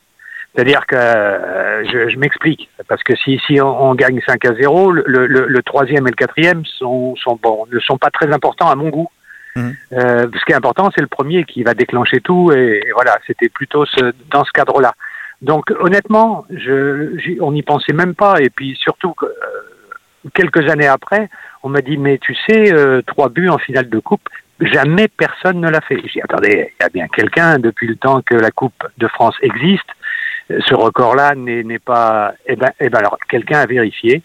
C'est-à-dire 0.56 0.88
que 0.88 0.96
euh, 0.96 1.84
je, 1.86 2.10
je 2.10 2.18
m'explique, 2.18 2.68
parce 2.88 3.04
que 3.04 3.16
si, 3.16 3.40
si 3.46 3.62
on, 3.62 3.90
on 3.90 3.94
gagne 3.94 4.20
5 4.26 4.44
à 4.46 4.56
0, 4.56 4.92
le, 4.92 5.04
le, 5.06 5.28
le 5.28 5.62
troisième 5.62 6.08
et 6.08 6.10
le 6.10 6.16
quatrième 6.16 6.66
sont, 6.66 7.16
sont 7.18 7.38
bon, 7.40 7.68
ne 7.72 7.80
sont 7.80 8.00
pas 8.00 8.10
très 8.10 8.34
importants 8.34 8.72
à 8.72 8.76
mon 8.76 8.90
goût. 8.90 9.10
Mhm. 9.56 9.76
Euh, 9.94 10.28
ce 10.34 10.46
qui 10.46 10.52
est 10.52 10.56
important, 10.56 10.90
c'est 10.96 11.02
le 11.02 11.08
premier 11.08 11.44
qui 11.44 11.62
va 11.62 11.76
déclencher 11.76 12.22
tout, 12.22 12.52
et, 12.52 12.82
et 12.84 12.92
voilà, 12.92 13.20
c'était 13.28 13.50
plutôt 13.50 13.86
ce, 13.86 14.14
dans 14.32 14.44
ce 14.44 14.52
cadre-là. 14.52 14.96
Donc 15.44 15.72
honnêtement, 15.80 16.48
je, 16.50 17.40
on 17.40 17.52
n'y 17.52 17.62
pensait 17.62 17.94
même 17.94 18.16
pas, 18.16 18.42
et 18.42 18.50
puis 18.50 18.76
surtout 18.82 19.14
que, 19.14 19.26
euh, 19.26 19.30
quelques 20.34 20.69
années 20.69 20.88
après, 20.88 21.29
on 21.63 21.69
m'a 21.69 21.81
dit 21.81 21.98
mais 21.98 22.17
tu 22.17 22.36
sais, 22.48 22.74
euh, 22.74 23.01
trois 23.05 23.29
buts 23.29 23.50
en 23.50 23.57
finale 23.57 23.89
de 23.89 24.00
coupe, 24.00 24.27
jamais 24.60 25.07
personne 25.07 25.60
ne 25.62 25.69
l'a 25.69 25.81
fait. 25.81 25.98
J'ai 26.01 26.07
dit 26.07 26.22
attendez, 26.22 26.74
il 26.79 26.84
y 26.84 26.86
a 26.86 26.89
bien 26.89 27.07
quelqu'un 27.07 27.60
depuis 27.60 27.88
le 27.88 27.96
temps 27.96 28.22
que 28.22 28.36
la 28.36 28.51
Coupe 28.51 28.84
de 28.98 29.07
France 29.07 29.36
existe. 29.41 29.89
euh, 30.51 30.60
Ce 30.65 30.74
record-là 30.74 31.36
n'est 31.36 31.79
pas. 31.79 32.34
Eh 32.46 32.55
ben, 32.55 32.72
eh 32.79 32.89
ben 32.89 33.00
alors 33.00 33.17
quelqu'un 33.29 33.60
a 33.60 33.65
vérifié. 33.65 34.22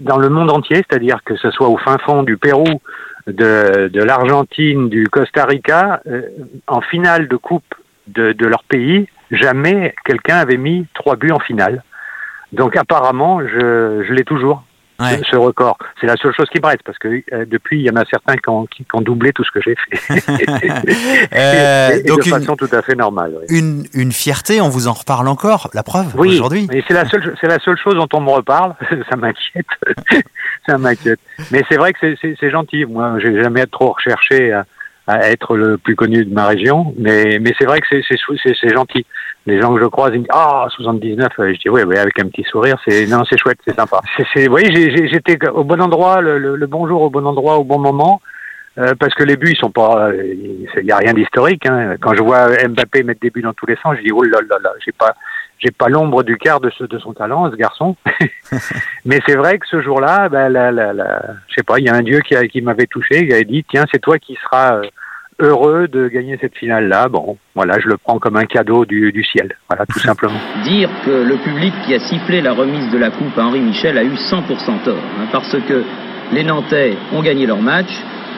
Dans 0.00 0.16
le 0.16 0.30
monde 0.30 0.50
entier, 0.50 0.76
c'est-à-dire 0.76 1.22
que 1.22 1.36
ce 1.36 1.50
soit 1.50 1.68
au 1.68 1.76
fin 1.76 1.98
fond 1.98 2.22
du 2.22 2.38
Pérou, 2.38 2.80
de, 3.26 3.88
de 3.88 4.02
l'Argentine, 4.02 4.88
du 4.88 5.08
Costa 5.08 5.44
Rica, 5.44 6.00
euh, 6.06 6.22
en 6.66 6.80
finale 6.80 7.28
de 7.28 7.36
coupe 7.36 7.74
de, 8.06 8.32
de 8.32 8.46
leur 8.46 8.64
pays, 8.64 9.08
jamais 9.30 9.94
quelqu'un 10.06 10.36
avait 10.36 10.56
mis 10.56 10.86
trois 10.94 11.16
buts 11.16 11.32
en 11.32 11.38
finale. 11.40 11.82
Donc 12.52 12.76
apparemment, 12.76 13.40
je, 13.46 14.04
je 14.06 14.12
l'ai 14.14 14.24
toujours 14.24 14.64
Ouais. 14.98 15.20
ce 15.30 15.36
record. 15.36 15.76
C'est 16.00 16.06
la 16.06 16.16
seule 16.16 16.32
chose 16.34 16.48
qui 16.50 16.58
me 16.60 16.66
reste 16.66 16.82
parce 16.84 16.96
que 16.98 17.08
euh, 17.32 17.44
depuis, 17.46 17.80
il 17.80 17.84
y 17.86 17.90
en 17.90 17.96
a 17.96 18.04
certains 18.06 18.36
qui 18.36 18.48
ont, 18.48 18.64
qui, 18.66 18.84
qui 18.84 18.90
ont 18.94 19.02
doublé 19.02 19.32
tout 19.32 19.44
ce 19.44 19.50
que 19.50 19.60
j'ai 19.60 19.74
fait. 19.76 20.20
Euh, 21.34 21.90
et, 21.94 21.98
et 21.98 22.02
donc 22.04 22.20
de 22.22 22.24
une, 22.28 22.30
façon 22.30 22.56
tout 22.56 22.68
à 22.72 22.82
fait 22.82 22.94
normale. 22.94 23.32
oui. 23.38 23.58
une, 23.58 23.84
une 23.94 24.12
fierté, 24.12 24.60
on 24.60 24.68
vous 24.68 24.88
en 24.88 24.92
reparle 24.92 25.28
encore, 25.28 25.70
la 25.74 25.82
preuve 25.82 26.14
Oui, 26.16 26.30
aujourd'hui. 26.30 26.68
c'est 26.86 26.94
la 26.94 27.04
seule, 27.08 27.36
c'est 27.40 27.46
la 27.48 27.58
seule 27.58 27.76
chose 27.76 27.94
dont 27.94 28.08
on 28.12 28.20
me 28.20 28.30
reparle. 28.30 28.74
ça 29.10 29.16
m'inquiète, 29.16 29.66
ça 30.66 30.78
m'inquiète. 30.78 31.20
Mais 31.50 31.62
c'est 31.68 31.76
vrai 31.76 31.92
que 31.92 32.14
c'est- 32.16 32.50
gentil. 32.50 32.84
Moi, 32.84 33.18
j'ai 33.18 33.42
jamais 33.42 33.66
trop 33.66 33.92
recherché 33.92 34.52
à, 34.52 34.64
à 35.06 35.28
être 35.30 35.56
le 35.56 35.78
plus 35.78 35.96
connu 35.96 36.24
de 36.24 36.32
ma 36.32 36.46
région, 36.46 36.94
mais 36.98 37.38
mais 37.40 37.52
c'est 37.58 37.66
vrai 37.66 37.80
que 37.80 37.86
c'est 37.90 38.72
gentil. 38.72 39.04
Les 39.46 39.60
gens 39.60 39.72
que 39.74 39.80
je 39.80 39.86
croise, 39.86 40.10
ils 40.12 40.18
me 40.18 40.24
disent 40.24 40.32
ah 40.32 40.66
79. 40.70 41.28
euh, 41.38 41.52
Je 41.54 41.58
dis 41.60 41.68
oui, 41.68 41.82
oui, 41.86 41.96
avec 41.96 42.18
un 42.20 42.28
petit 42.28 42.42
sourire. 42.44 42.76
C'est 42.84 43.06
chouette, 43.38 43.58
c'est 43.66 43.76
sympa. 43.76 44.00
J'ai- 44.74 44.96
j'ai- 44.96 45.08
j'étais 45.08 45.38
au 45.48 45.62
bon 45.64 45.80
endroit, 45.80 46.20
le, 46.20 46.38
le, 46.38 46.56
le 46.56 46.66
bonjour 46.66 47.02
au 47.02 47.10
bon 47.10 47.24
endroit 47.26 47.56
au 47.58 47.64
bon 47.64 47.78
moment. 47.78 48.20
Euh, 48.78 48.94
parce 48.98 49.14
que 49.14 49.22
les 49.24 49.36
buts, 49.38 49.52
ils 49.52 49.56
sont 49.56 49.70
pas, 49.70 50.10
il 50.14 50.68
n'y 50.84 50.90
a 50.92 50.98
rien 50.98 51.14
d'historique. 51.14 51.64
Hein. 51.66 51.94
Quand 51.98 52.14
je 52.14 52.22
vois 52.22 52.48
Mbappé 52.68 53.04
mettre 53.04 53.20
des 53.20 53.30
buts 53.30 53.40
dans 53.40 53.54
tous 53.54 53.64
les 53.66 53.76
sens, 53.76 53.96
je 53.96 54.02
dis 54.02 54.12
oh 54.12 54.22
là 54.22 54.40
là 54.50 54.56
là, 54.62 54.70
j'ai 54.84 54.92
pas, 54.92 55.14
j'ai 55.58 55.70
pas 55.70 55.88
l'ombre 55.88 56.22
du 56.24 56.36
quart 56.36 56.60
de, 56.60 56.68
ce, 56.70 56.84
de 56.84 56.98
son 56.98 57.14
talent, 57.14 57.50
ce 57.50 57.56
garçon. 57.56 57.96
Mais 59.06 59.20
c'est 59.26 59.36
vrai 59.36 59.58
que 59.58 59.66
ce 59.66 59.80
jour-là, 59.80 60.28
ben, 60.28 60.50
la, 60.50 60.70
la, 60.72 60.92
la, 60.92 61.22
je 61.48 61.54
sais 61.54 61.62
pas, 61.62 61.78
il 61.78 61.86
y 61.86 61.88
a 61.88 61.94
un 61.94 62.02
dieu 62.02 62.20
qui, 62.20 62.36
qui 62.48 62.60
m'avait 62.60 62.86
touché, 62.86 63.26
qui 63.26 63.32
avait 63.32 63.44
dit 63.44 63.64
tiens, 63.70 63.84
c'est 63.90 64.00
toi 64.00 64.18
qui 64.18 64.36
seras 64.44 64.74
euh, 64.76 64.82
heureux 65.38 65.88
de 65.88 66.08
gagner 66.08 66.38
cette 66.40 66.56
finale-là. 66.56 67.08
Bon, 67.08 67.36
voilà, 67.54 67.78
je 67.78 67.88
le 67.88 67.96
prends 67.96 68.18
comme 68.18 68.36
un 68.36 68.44
cadeau 68.44 68.84
du, 68.84 69.12
du 69.12 69.24
ciel, 69.24 69.56
voilà, 69.68 69.84
tout 69.86 69.98
simplement. 70.10 70.38
dire 70.64 70.88
que 71.04 71.10
le 71.10 71.36
public 71.36 71.72
qui 71.84 71.94
a 71.94 71.98
sifflé 71.98 72.40
la 72.40 72.52
remise 72.52 72.90
de 72.90 72.98
la 72.98 73.10
coupe 73.10 73.36
à 73.38 73.44
Henri 73.44 73.60
Michel 73.60 73.98
a 73.98 74.04
eu 74.04 74.14
100% 74.14 74.82
tort, 74.84 74.96
hein, 74.96 75.26
parce 75.32 75.56
que 75.68 75.82
les 76.32 76.42
Nantais 76.42 76.94
ont 77.12 77.22
gagné 77.22 77.46
leur 77.46 77.60
match, 77.60 77.90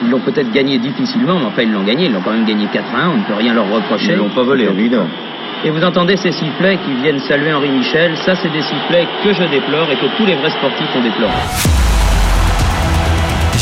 ils 0.02 0.10
l'ont 0.10 0.20
peut-être 0.20 0.52
gagné 0.52 0.78
difficilement, 0.78 1.38
mais 1.38 1.46
enfin 1.46 1.62
ils 1.62 1.72
l'ont 1.72 1.84
gagné, 1.84 2.06
ils 2.06 2.12
l'ont 2.12 2.22
quand 2.22 2.32
même 2.32 2.46
gagné 2.46 2.66
4-1, 2.66 2.80
on 3.08 3.16
ne 3.18 3.24
peut 3.24 3.34
rien 3.34 3.54
leur 3.54 3.68
reprocher. 3.70 4.12
Ils 4.12 4.18
l'ont 4.18 4.28
pas 4.30 4.42
volé, 4.42 4.64
évidemment. 4.64 5.08
Et 5.64 5.70
vous 5.70 5.82
entendez 5.82 6.16
ces 6.16 6.30
sifflets 6.30 6.78
qui 6.84 6.94
viennent 7.02 7.18
saluer 7.18 7.52
Henri 7.52 7.68
Michel, 7.70 8.16
ça 8.18 8.36
c'est 8.36 8.50
des 8.52 8.62
sifflets 8.62 9.06
que 9.24 9.32
je 9.32 9.42
déplore 9.50 9.90
et 9.90 9.96
que 9.96 10.16
tous 10.16 10.26
les 10.26 10.36
vrais 10.36 10.50
sportifs 10.50 10.94
ont 10.94 11.02
déploré. 11.02 11.87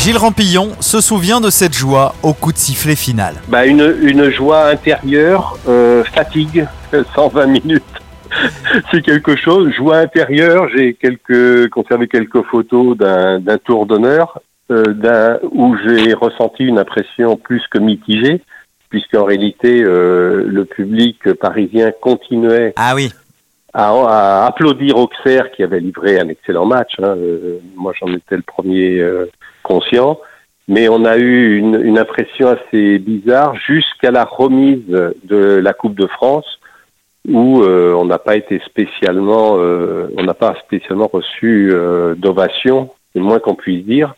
Gilles 0.07 0.15
Rampillon 0.15 0.69
se 0.79 1.01
souvient 1.01 1.41
de 1.41 1.49
cette 1.49 1.73
joie 1.73 2.15
au 2.23 2.31
coup 2.31 2.53
de 2.53 2.57
sifflet 2.57 2.95
final. 2.95 3.35
Bah 3.49 3.65
une, 3.65 3.93
une 4.01 4.29
joie 4.31 4.67
intérieure, 4.69 5.57
euh, 5.67 6.01
fatigue, 6.05 6.65
120 7.13 7.45
minutes. 7.47 7.83
C'est 8.89 9.01
quelque 9.01 9.35
chose. 9.35 9.69
Joie 9.75 9.97
intérieure, 9.97 10.69
j'ai 10.73 10.93
quelques 10.93 11.69
conservé 11.71 12.07
quelques 12.07 12.41
photos 12.43 12.95
d'un 12.95 13.41
d'un 13.41 13.57
tour 13.57 13.85
d'honneur 13.85 14.39
euh, 14.71 14.93
d'un 14.93 15.39
où 15.51 15.75
j'ai 15.85 16.13
ressenti 16.13 16.63
une 16.63 16.79
impression 16.79 17.35
plus 17.35 17.63
que 17.69 17.77
mitigée, 17.77 18.41
puisqu'en 18.89 19.25
réalité 19.25 19.83
euh, 19.83 20.45
le 20.47 20.63
public 20.63 21.33
parisien 21.33 21.91
continuait 21.99 22.71
Ah 22.77 22.95
oui, 22.95 23.11
à, 23.77 24.45
applaudir 24.45 24.97
Auxerre 24.97 25.51
qui 25.51 25.63
avait 25.63 25.79
livré 25.79 26.19
un 26.19 26.29
excellent 26.29 26.65
match. 26.65 26.93
Hein. 26.99 27.15
Euh, 27.17 27.59
moi, 27.75 27.93
j'en 27.99 28.11
étais 28.13 28.35
le 28.35 28.41
premier 28.41 28.99
euh, 28.99 29.29
conscient. 29.63 30.19
Mais 30.67 30.89
on 30.89 31.05
a 31.05 31.17
eu 31.17 31.57
une, 31.57 31.81
une 31.81 31.97
impression 31.97 32.49
assez 32.49 32.99
bizarre 32.99 33.55
jusqu'à 33.55 34.11
la 34.11 34.25
remise 34.25 34.83
de 34.87 35.61
la 35.63 35.73
Coupe 35.73 35.95
de 35.95 36.07
France 36.07 36.59
où 37.25 37.61
euh, 37.61 37.93
on 37.93 38.05
n'a 38.05 38.19
pas 38.19 38.35
été 38.35 38.59
spécialement, 38.65 39.53
on 39.53 40.23
n'a 40.23 40.33
pas 40.33 40.55
spécialement 40.65 41.09
reçu 41.11 41.71
d'ovation, 42.17 42.91
c'est 43.13 43.19
le 43.19 43.25
moins 43.25 43.39
qu'on 43.39 43.55
puisse 43.55 43.85
dire, 43.85 44.13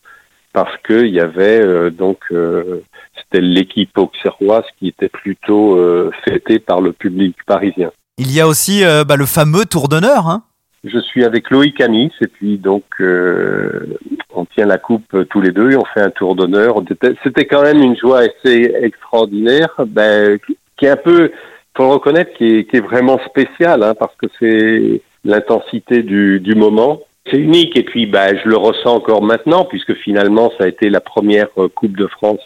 parce 0.52 0.76
qu'il 0.88 1.10
y 1.10 1.20
avait 1.20 1.92
donc 1.92 2.26
c'était 2.30 3.42
l'équipe 3.42 3.96
auxerroise 3.96 4.66
qui 4.80 4.88
était 4.88 5.10
plutôt 5.10 6.12
fêtée 6.24 6.58
par 6.58 6.82
le 6.82 6.94
public 6.94 7.36
parisien. 7.46 7.92
Il 8.20 8.34
y 8.34 8.42
a 8.42 8.48
aussi 8.48 8.84
euh, 8.84 9.06
bah, 9.06 9.16
le 9.16 9.26
fameux 9.26 9.66
tour 9.66 9.88
d'honneur. 9.88 10.28
Hein 10.28 10.44
je 10.84 11.00
suis 11.00 11.24
avec 11.24 11.50
Loïc 11.50 11.82
Amis 11.82 12.12
et 12.22 12.28
puis 12.28 12.58
donc 12.58 12.84
euh, 13.00 13.98
on 14.34 14.46
tient 14.46 14.66
la 14.66 14.78
coupe 14.78 15.26
tous 15.30 15.42
les 15.42 15.52
deux 15.52 15.72
et 15.72 15.76
on 15.76 15.86
fait 15.86 16.02
un 16.02 16.10
tour 16.10 16.36
d'honneur. 16.36 16.82
C'était 17.24 17.46
quand 17.46 17.64
même 17.64 17.82
une 17.82 17.98
joie 17.98 18.20
assez 18.20 18.74
extraordinaire, 18.82 19.70
ben, 19.88 20.38
qui 20.78 20.86
est 20.86 20.90
un 20.90 20.98
peu, 20.98 21.32
faut 21.76 21.84
le 21.84 21.90
reconnaître, 21.90 22.34
qui 22.38 22.66
est, 22.72 22.80
vraiment 22.82 23.20
spécial 23.26 23.84
hein, 23.84 23.94
parce 23.98 24.16
que 24.16 24.28
c'est 24.40 25.02
l'intensité 25.26 26.04
du, 26.04 26.56
moment. 26.56 27.02
C'est 27.30 27.38
unique 27.38 27.78
et 27.78 27.84
puis 27.84 28.06
ben, 28.06 28.38
je 28.44 28.50
le 28.50 28.58
ressens 28.58 28.96
encore 28.96 29.22
maintenant 29.22 29.66
puisque 29.66 29.94
finalement 29.96 30.52
ça 30.58 30.66
a 30.66 30.68
été 30.68 30.90
la 30.90 31.02
première 31.02 31.50
Coupe 31.76 31.98
de 31.98 32.08
France 32.08 32.42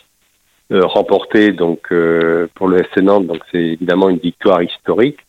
euh, 0.72 0.86
remportée 0.86 1.52
donc 1.52 1.82
euh, 1.92 2.48
pour 2.56 2.68
le 2.68 2.80
FC 2.80 3.02
Nantes, 3.02 3.28
donc 3.28 3.42
c'est 3.52 3.62
évidemment 3.62 4.10
une 4.10 4.18
victoire 4.18 4.64
historique 4.64 5.20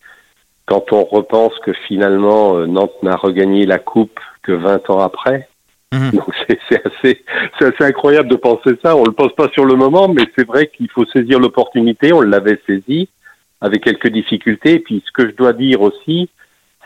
quand 0.67 0.93
on 0.93 1.05
repense 1.05 1.53
que 1.65 1.73
finalement 1.87 2.57
euh, 2.57 2.67
Nantes 2.67 3.03
n'a 3.03 3.17
regagné 3.17 3.67
la 3.67 3.79
coupe 3.79 4.19
que 4.43 4.53
20 4.53 4.91
ans 4.91 5.01
après. 5.01 5.49
Mhm. 5.93 6.11
Donc 6.13 6.35
c'est 6.49 6.87
assez, 6.87 7.25
assez, 7.61 7.85
incroyable 7.85 8.29
de 8.29 8.37
penser 8.37 8.73
ça. 8.83 8.97
On 8.97 9.05
le 9.05 9.13
pense 9.13 9.35
pas 9.35 9.49
sur 9.51 9.65
le 9.65 9.75
moment, 9.75 10.09
mais 10.09 10.25
c'est 10.37 10.47
vrai 10.47 10.69
qu'il 10.69 10.91
faut 10.91 11.07
saisir 11.07 11.39
l'opportunité. 11.39 12.13
On 12.13 12.21
l'avait 12.21 12.61
saisi 12.67 13.09
avec 13.61 13.85
quelques 13.85 14.09
difficultés. 14.09 14.75
Et 14.75 14.81
puis 14.81 15.03
ce 15.07 15.13
que 15.13 15.29
je 15.29 15.35
dois 15.35 15.53
dire 15.53 15.83
aussi, 15.83 16.29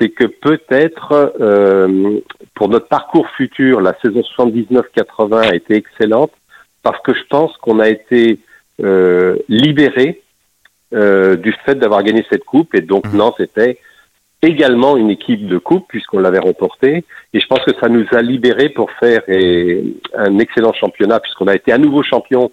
c'est 0.00 0.10
que 0.10 0.24
peut-être 0.24 1.34
euh, 1.40 2.20
pour 2.54 2.68
notre 2.68 2.88
parcours 2.88 3.28
futur, 3.30 3.80
la 3.80 3.96
saison 4.00 4.22
79-80 4.36 5.50
a 5.50 5.54
été 5.54 5.74
excellente 5.74 6.32
parce 6.82 7.00
que 7.02 7.14
je 7.14 7.24
pense 7.28 7.56
qu'on 7.58 7.80
a 7.80 7.88
été 7.88 8.38
euh, 8.80 9.36
libéré 9.48 10.22
euh, 10.94 11.36
du 11.36 11.52
fait 11.64 11.74
d'avoir 11.74 12.02
gagné 12.02 12.24
cette 12.30 12.44
coupe. 12.44 12.74
Et 12.74 12.80
donc 12.80 13.06
mmh. 13.06 13.16
Nantes 13.16 13.40
était 13.40 13.78
également 14.40 14.96
une 14.96 15.10
équipe 15.10 15.46
de 15.46 15.58
coupe 15.58 15.86
puisqu'on 15.88 16.20
l'avait 16.20 16.38
remportée. 16.38 17.04
Et 17.34 17.40
je 17.40 17.46
pense 17.46 17.60
que 17.60 17.72
ça 17.80 17.88
nous 17.88 18.06
a 18.12 18.22
libérés 18.22 18.68
pour 18.68 18.90
faire 18.92 19.22
un 20.14 20.38
excellent 20.38 20.72
championnat 20.72 21.20
puisqu'on 21.20 21.48
a 21.48 21.54
été 21.54 21.72
à 21.72 21.78
nouveau 21.78 22.02
champion 22.02 22.50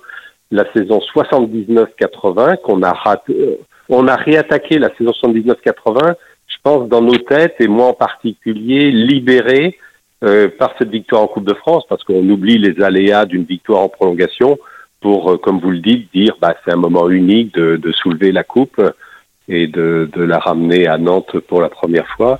la 0.51 0.71
saison 0.73 0.99
79-80 1.15 2.61
qu'on 2.61 2.83
a 2.83 2.93
raté. 2.93 3.33
Euh, 3.33 3.55
on 3.89 4.07
a 4.07 4.15
réattaqué 4.15 4.79
la 4.79 4.89
saison 4.95 5.11
79-80, 5.11 6.15
je 6.47 6.55
pense, 6.63 6.89
dans 6.89 7.01
nos 7.01 7.17
têtes, 7.17 7.55
et 7.59 7.67
moi 7.67 7.87
en 7.87 7.93
particulier, 7.93 8.91
libéré 8.91 9.77
euh, 10.23 10.49
par 10.49 10.73
cette 10.79 10.89
victoire 10.89 11.21
en 11.21 11.27
Coupe 11.27 11.47
de 11.47 11.53
France, 11.53 11.83
parce 11.87 12.03
qu'on 12.03 12.27
oublie 12.29 12.57
les 12.57 12.83
aléas 12.83 13.25
d'une 13.25 13.43
victoire 13.43 13.81
en 13.81 13.89
prolongation 13.89 14.57
pour, 15.05 15.31
euh, 15.31 15.37
comme 15.37 15.59
vous 15.59 15.69
le 15.69 15.81
dites, 15.81 16.11
dire 16.15 16.35
bah, 16.41 16.55
c'est 16.65 16.73
un 16.73 16.77
moment 16.77 17.07
unique 17.11 17.53
de, 17.53 17.75
de, 17.75 17.91
soulever 17.91 18.31
la 18.31 18.43
coupe 18.43 18.81
et 19.47 19.67
de, 19.67 20.09
de 20.11 20.23
la 20.23 20.39
ramener 20.39 20.87
à 20.87 20.97
Nantes 20.97 21.37
pour 21.47 21.61
la 21.61 21.69
première 21.69 22.07
fois. 22.17 22.39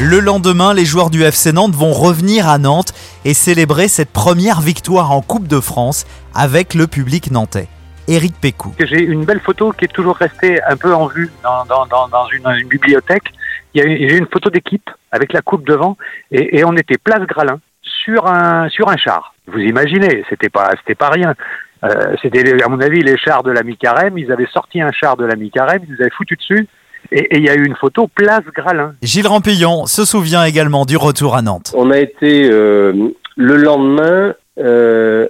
Le 0.00 0.20
lendemain, 0.20 0.72
les 0.72 0.86
joueurs 0.86 1.10
du 1.10 1.22
FC 1.22 1.52
Nantes 1.52 1.74
vont 1.74 1.92
revenir 1.92 2.48
à 2.48 2.56
Nantes 2.56 2.94
et 3.26 3.34
célébrer 3.34 3.88
cette 3.88 4.08
première 4.08 4.62
victoire 4.62 5.12
en 5.12 5.20
Coupe 5.20 5.48
de 5.48 5.60
France 5.60 6.06
avec 6.34 6.72
le 6.72 6.86
public 6.86 7.30
nantais. 7.30 7.68
Éric 8.08 8.40
Pécou. 8.40 8.74
J'ai 8.78 9.02
une 9.02 9.26
belle 9.26 9.40
photo 9.40 9.72
qui 9.72 9.84
est 9.84 9.92
toujours 9.92 10.16
restée 10.16 10.62
un 10.62 10.78
peu 10.78 10.94
en 10.94 11.08
vue 11.08 11.30
dans, 11.42 11.66
dans, 11.66 11.84
dans, 11.84 12.08
dans 12.08 12.26
une, 12.28 12.46
une, 12.58 12.68
bibliothèque. 12.68 13.34
Il 13.74 13.82
y 13.82 13.84
a 13.84 13.86
une, 13.86 14.22
une 14.22 14.28
photo 14.32 14.48
d'équipe 14.48 14.88
avec 15.12 15.34
la 15.34 15.42
coupe 15.42 15.66
devant 15.66 15.98
et, 16.30 16.56
et 16.56 16.64
on 16.64 16.74
était 16.74 16.96
place 16.96 17.20
Gralin 17.26 17.60
sur 18.06 18.26
un, 18.26 18.68
sur 18.68 18.88
un 18.88 18.96
char. 18.96 19.34
Vous 19.46 19.58
imaginez, 19.58 20.24
c'était 20.30 20.48
pas, 20.48 20.70
c'était 20.78 20.94
pas 20.94 21.10
rien. 21.10 21.34
Euh, 21.84 22.14
c'était, 22.22 22.62
à 22.62 22.68
mon 22.68 22.80
avis, 22.80 23.00
les 23.00 23.18
chars 23.18 23.42
de 23.42 23.50
la 23.50 23.62
mi-carême. 23.62 24.16
Ils 24.16 24.32
avaient 24.32 24.48
sorti 24.52 24.80
un 24.80 24.92
char 24.92 25.16
de 25.16 25.24
la 25.24 25.36
mi-carême, 25.36 25.82
ils 25.86 25.92
nous 25.92 26.00
avaient 26.00 26.14
foutu 26.16 26.36
dessus. 26.36 26.66
Et 27.12 27.36
il 27.36 27.44
y 27.44 27.48
a 27.48 27.54
eu 27.54 27.64
une 27.64 27.76
photo 27.76 28.08
place 28.08 28.42
Gralin. 28.54 28.92
Gilles 29.02 29.26
Rampillon 29.26 29.86
se 29.86 30.04
souvient 30.04 30.44
également 30.44 30.84
du 30.84 30.96
retour 30.96 31.36
à 31.36 31.42
Nantes. 31.42 31.72
On 31.76 31.90
a 31.90 31.98
été 31.98 32.50
euh, 32.50 33.10
le 33.36 33.56
lendemain 33.56 34.34
euh, 34.58 35.28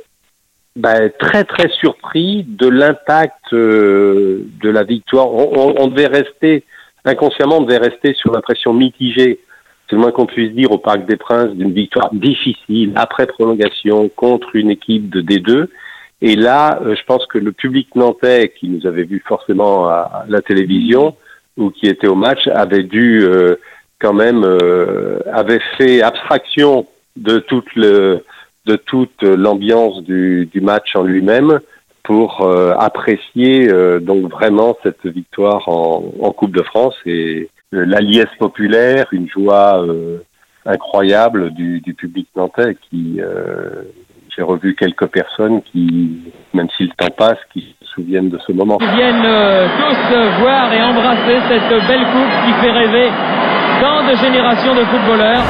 bah, 0.74 1.08
très 1.18 1.44
très 1.44 1.68
surpris 1.80 2.46
de 2.48 2.68
l'impact 2.68 3.52
euh, 3.52 4.46
de 4.62 4.70
la 4.70 4.84
victoire. 4.84 5.30
On, 5.32 5.74
on, 5.76 5.88
devait 5.88 6.06
rester 6.06 6.64
inconsciemment, 7.04 7.58
on 7.58 7.62
devait 7.62 7.78
rester 7.78 8.14
sur 8.14 8.32
l'impression 8.32 8.72
mitigée 8.72 9.40
c'est 9.88 9.94
le 9.94 10.02
moins 10.02 10.10
qu'on 10.10 10.26
puisse 10.26 10.52
dire 10.52 10.72
au 10.72 10.78
Parc 10.78 11.06
des 11.06 11.16
Princes 11.16 11.54
d'une 11.54 11.72
victoire 11.72 12.12
difficile 12.12 12.92
après 12.96 13.26
prolongation 13.26 14.08
contre 14.08 14.56
une 14.56 14.70
équipe 14.70 15.10
de 15.10 15.22
D2. 15.22 15.68
Et 16.22 16.34
là, 16.34 16.80
euh, 16.82 16.96
je 16.96 17.04
pense 17.04 17.24
que 17.26 17.38
le 17.38 17.52
public 17.52 17.94
nantais 17.94 18.52
qui 18.58 18.68
nous 18.68 18.86
avait 18.86 19.04
vu 19.04 19.22
forcément 19.26 19.88
à 19.88 20.24
la 20.28 20.42
télévision 20.42 21.14
ou 21.56 21.70
qui 21.70 21.86
était 21.86 22.08
au 22.08 22.16
match 22.16 22.48
avait 22.48 22.82
dû 22.82 23.22
euh, 23.22 23.56
quand 24.00 24.12
même 24.12 24.42
euh, 24.44 25.20
avait 25.32 25.60
fait 25.78 26.02
abstraction 26.02 26.86
de 27.16 27.38
toute 27.38 27.72
le 27.76 28.24
de 28.66 28.74
toute 28.74 29.22
l'ambiance 29.22 30.02
du, 30.02 30.48
du 30.52 30.60
match 30.60 30.96
en 30.96 31.04
lui-même 31.04 31.60
pour 32.02 32.48
apprécier 32.78 33.68
donc 34.00 34.28
vraiment 34.30 34.76
cette 34.82 35.06
victoire 35.06 35.68
en, 35.68 36.12
en 36.20 36.30
Coupe 36.32 36.54
de 36.54 36.62
France 36.62 36.94
et 37.04 37.48
euh, 37.48 37.55
la 37.80 38.00
liesse 38.00 38.34
populaire, 38.38 39.06
une 39.12 39.28
joie 39.28 39.82
euh, 39.82 40.18
incroyable 40.64 41.52
du, 41.52 41.80
du, 41.80 41.94
public 41.94 42.28
nantais 42.36 42.76
qui 42.90 43.20
euh, 43.20 43.82
j'ai 44.34 44.42
revu 44.42 44.74
quelques 44.74 45.06
personnes 45.06 45.62
qui, 45.62 46.32
même 46.52 46.68
si 46.76 46.84
le 46.84 46.90
temps 46.96 47.14
passe, 47.16 47.38
qui 47.52 47.74
se 47.80 47.88
souviennent 47.94 48.28
de 48.28 48.38
ce 48.46 48.52
moment. 48.52 48.78
Ils 48.80 48.96
viennent 48.96 49.22
tous 49.22 50.40
voir 50.40 50.72
et 50.72 50.82
embrasser 50.82 51.38
cette 51.48 51.86
belle 51.86 52.04
coupe 52.04 52.34
qui 52.44 52.52
fait 52.60 52.72
rêver 52.72 53.10
tant 53.80 54.06
de 54.06 54.16
générations 54.16 54.74
de 54.74 54.84
footballeurs. 54.84 55.42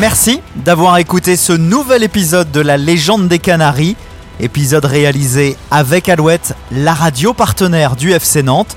Merci 0.00 0.40
d'avoir 0.56 0.98
écouté 0.98 1.36
ce 1.36 1.52
nouvel 1.52 2.02
épisode 2.02 2.50
de 2.50 2.60
La 2.60 2.76
légende 2.76 3.28
des 3.28 3.38
Canaries, 3.38 3.96
épisode 4.40 4.84
réalisé 4.84 5.56
avec 5.70 6.08
Alouette, 6.08 6.54
la 6.72 6.92
radio 6.94 7.32
partenaire 7.32 7.94
du 7.94 8.10
FC 8.10 8.42
Nantes. 8.42 8.76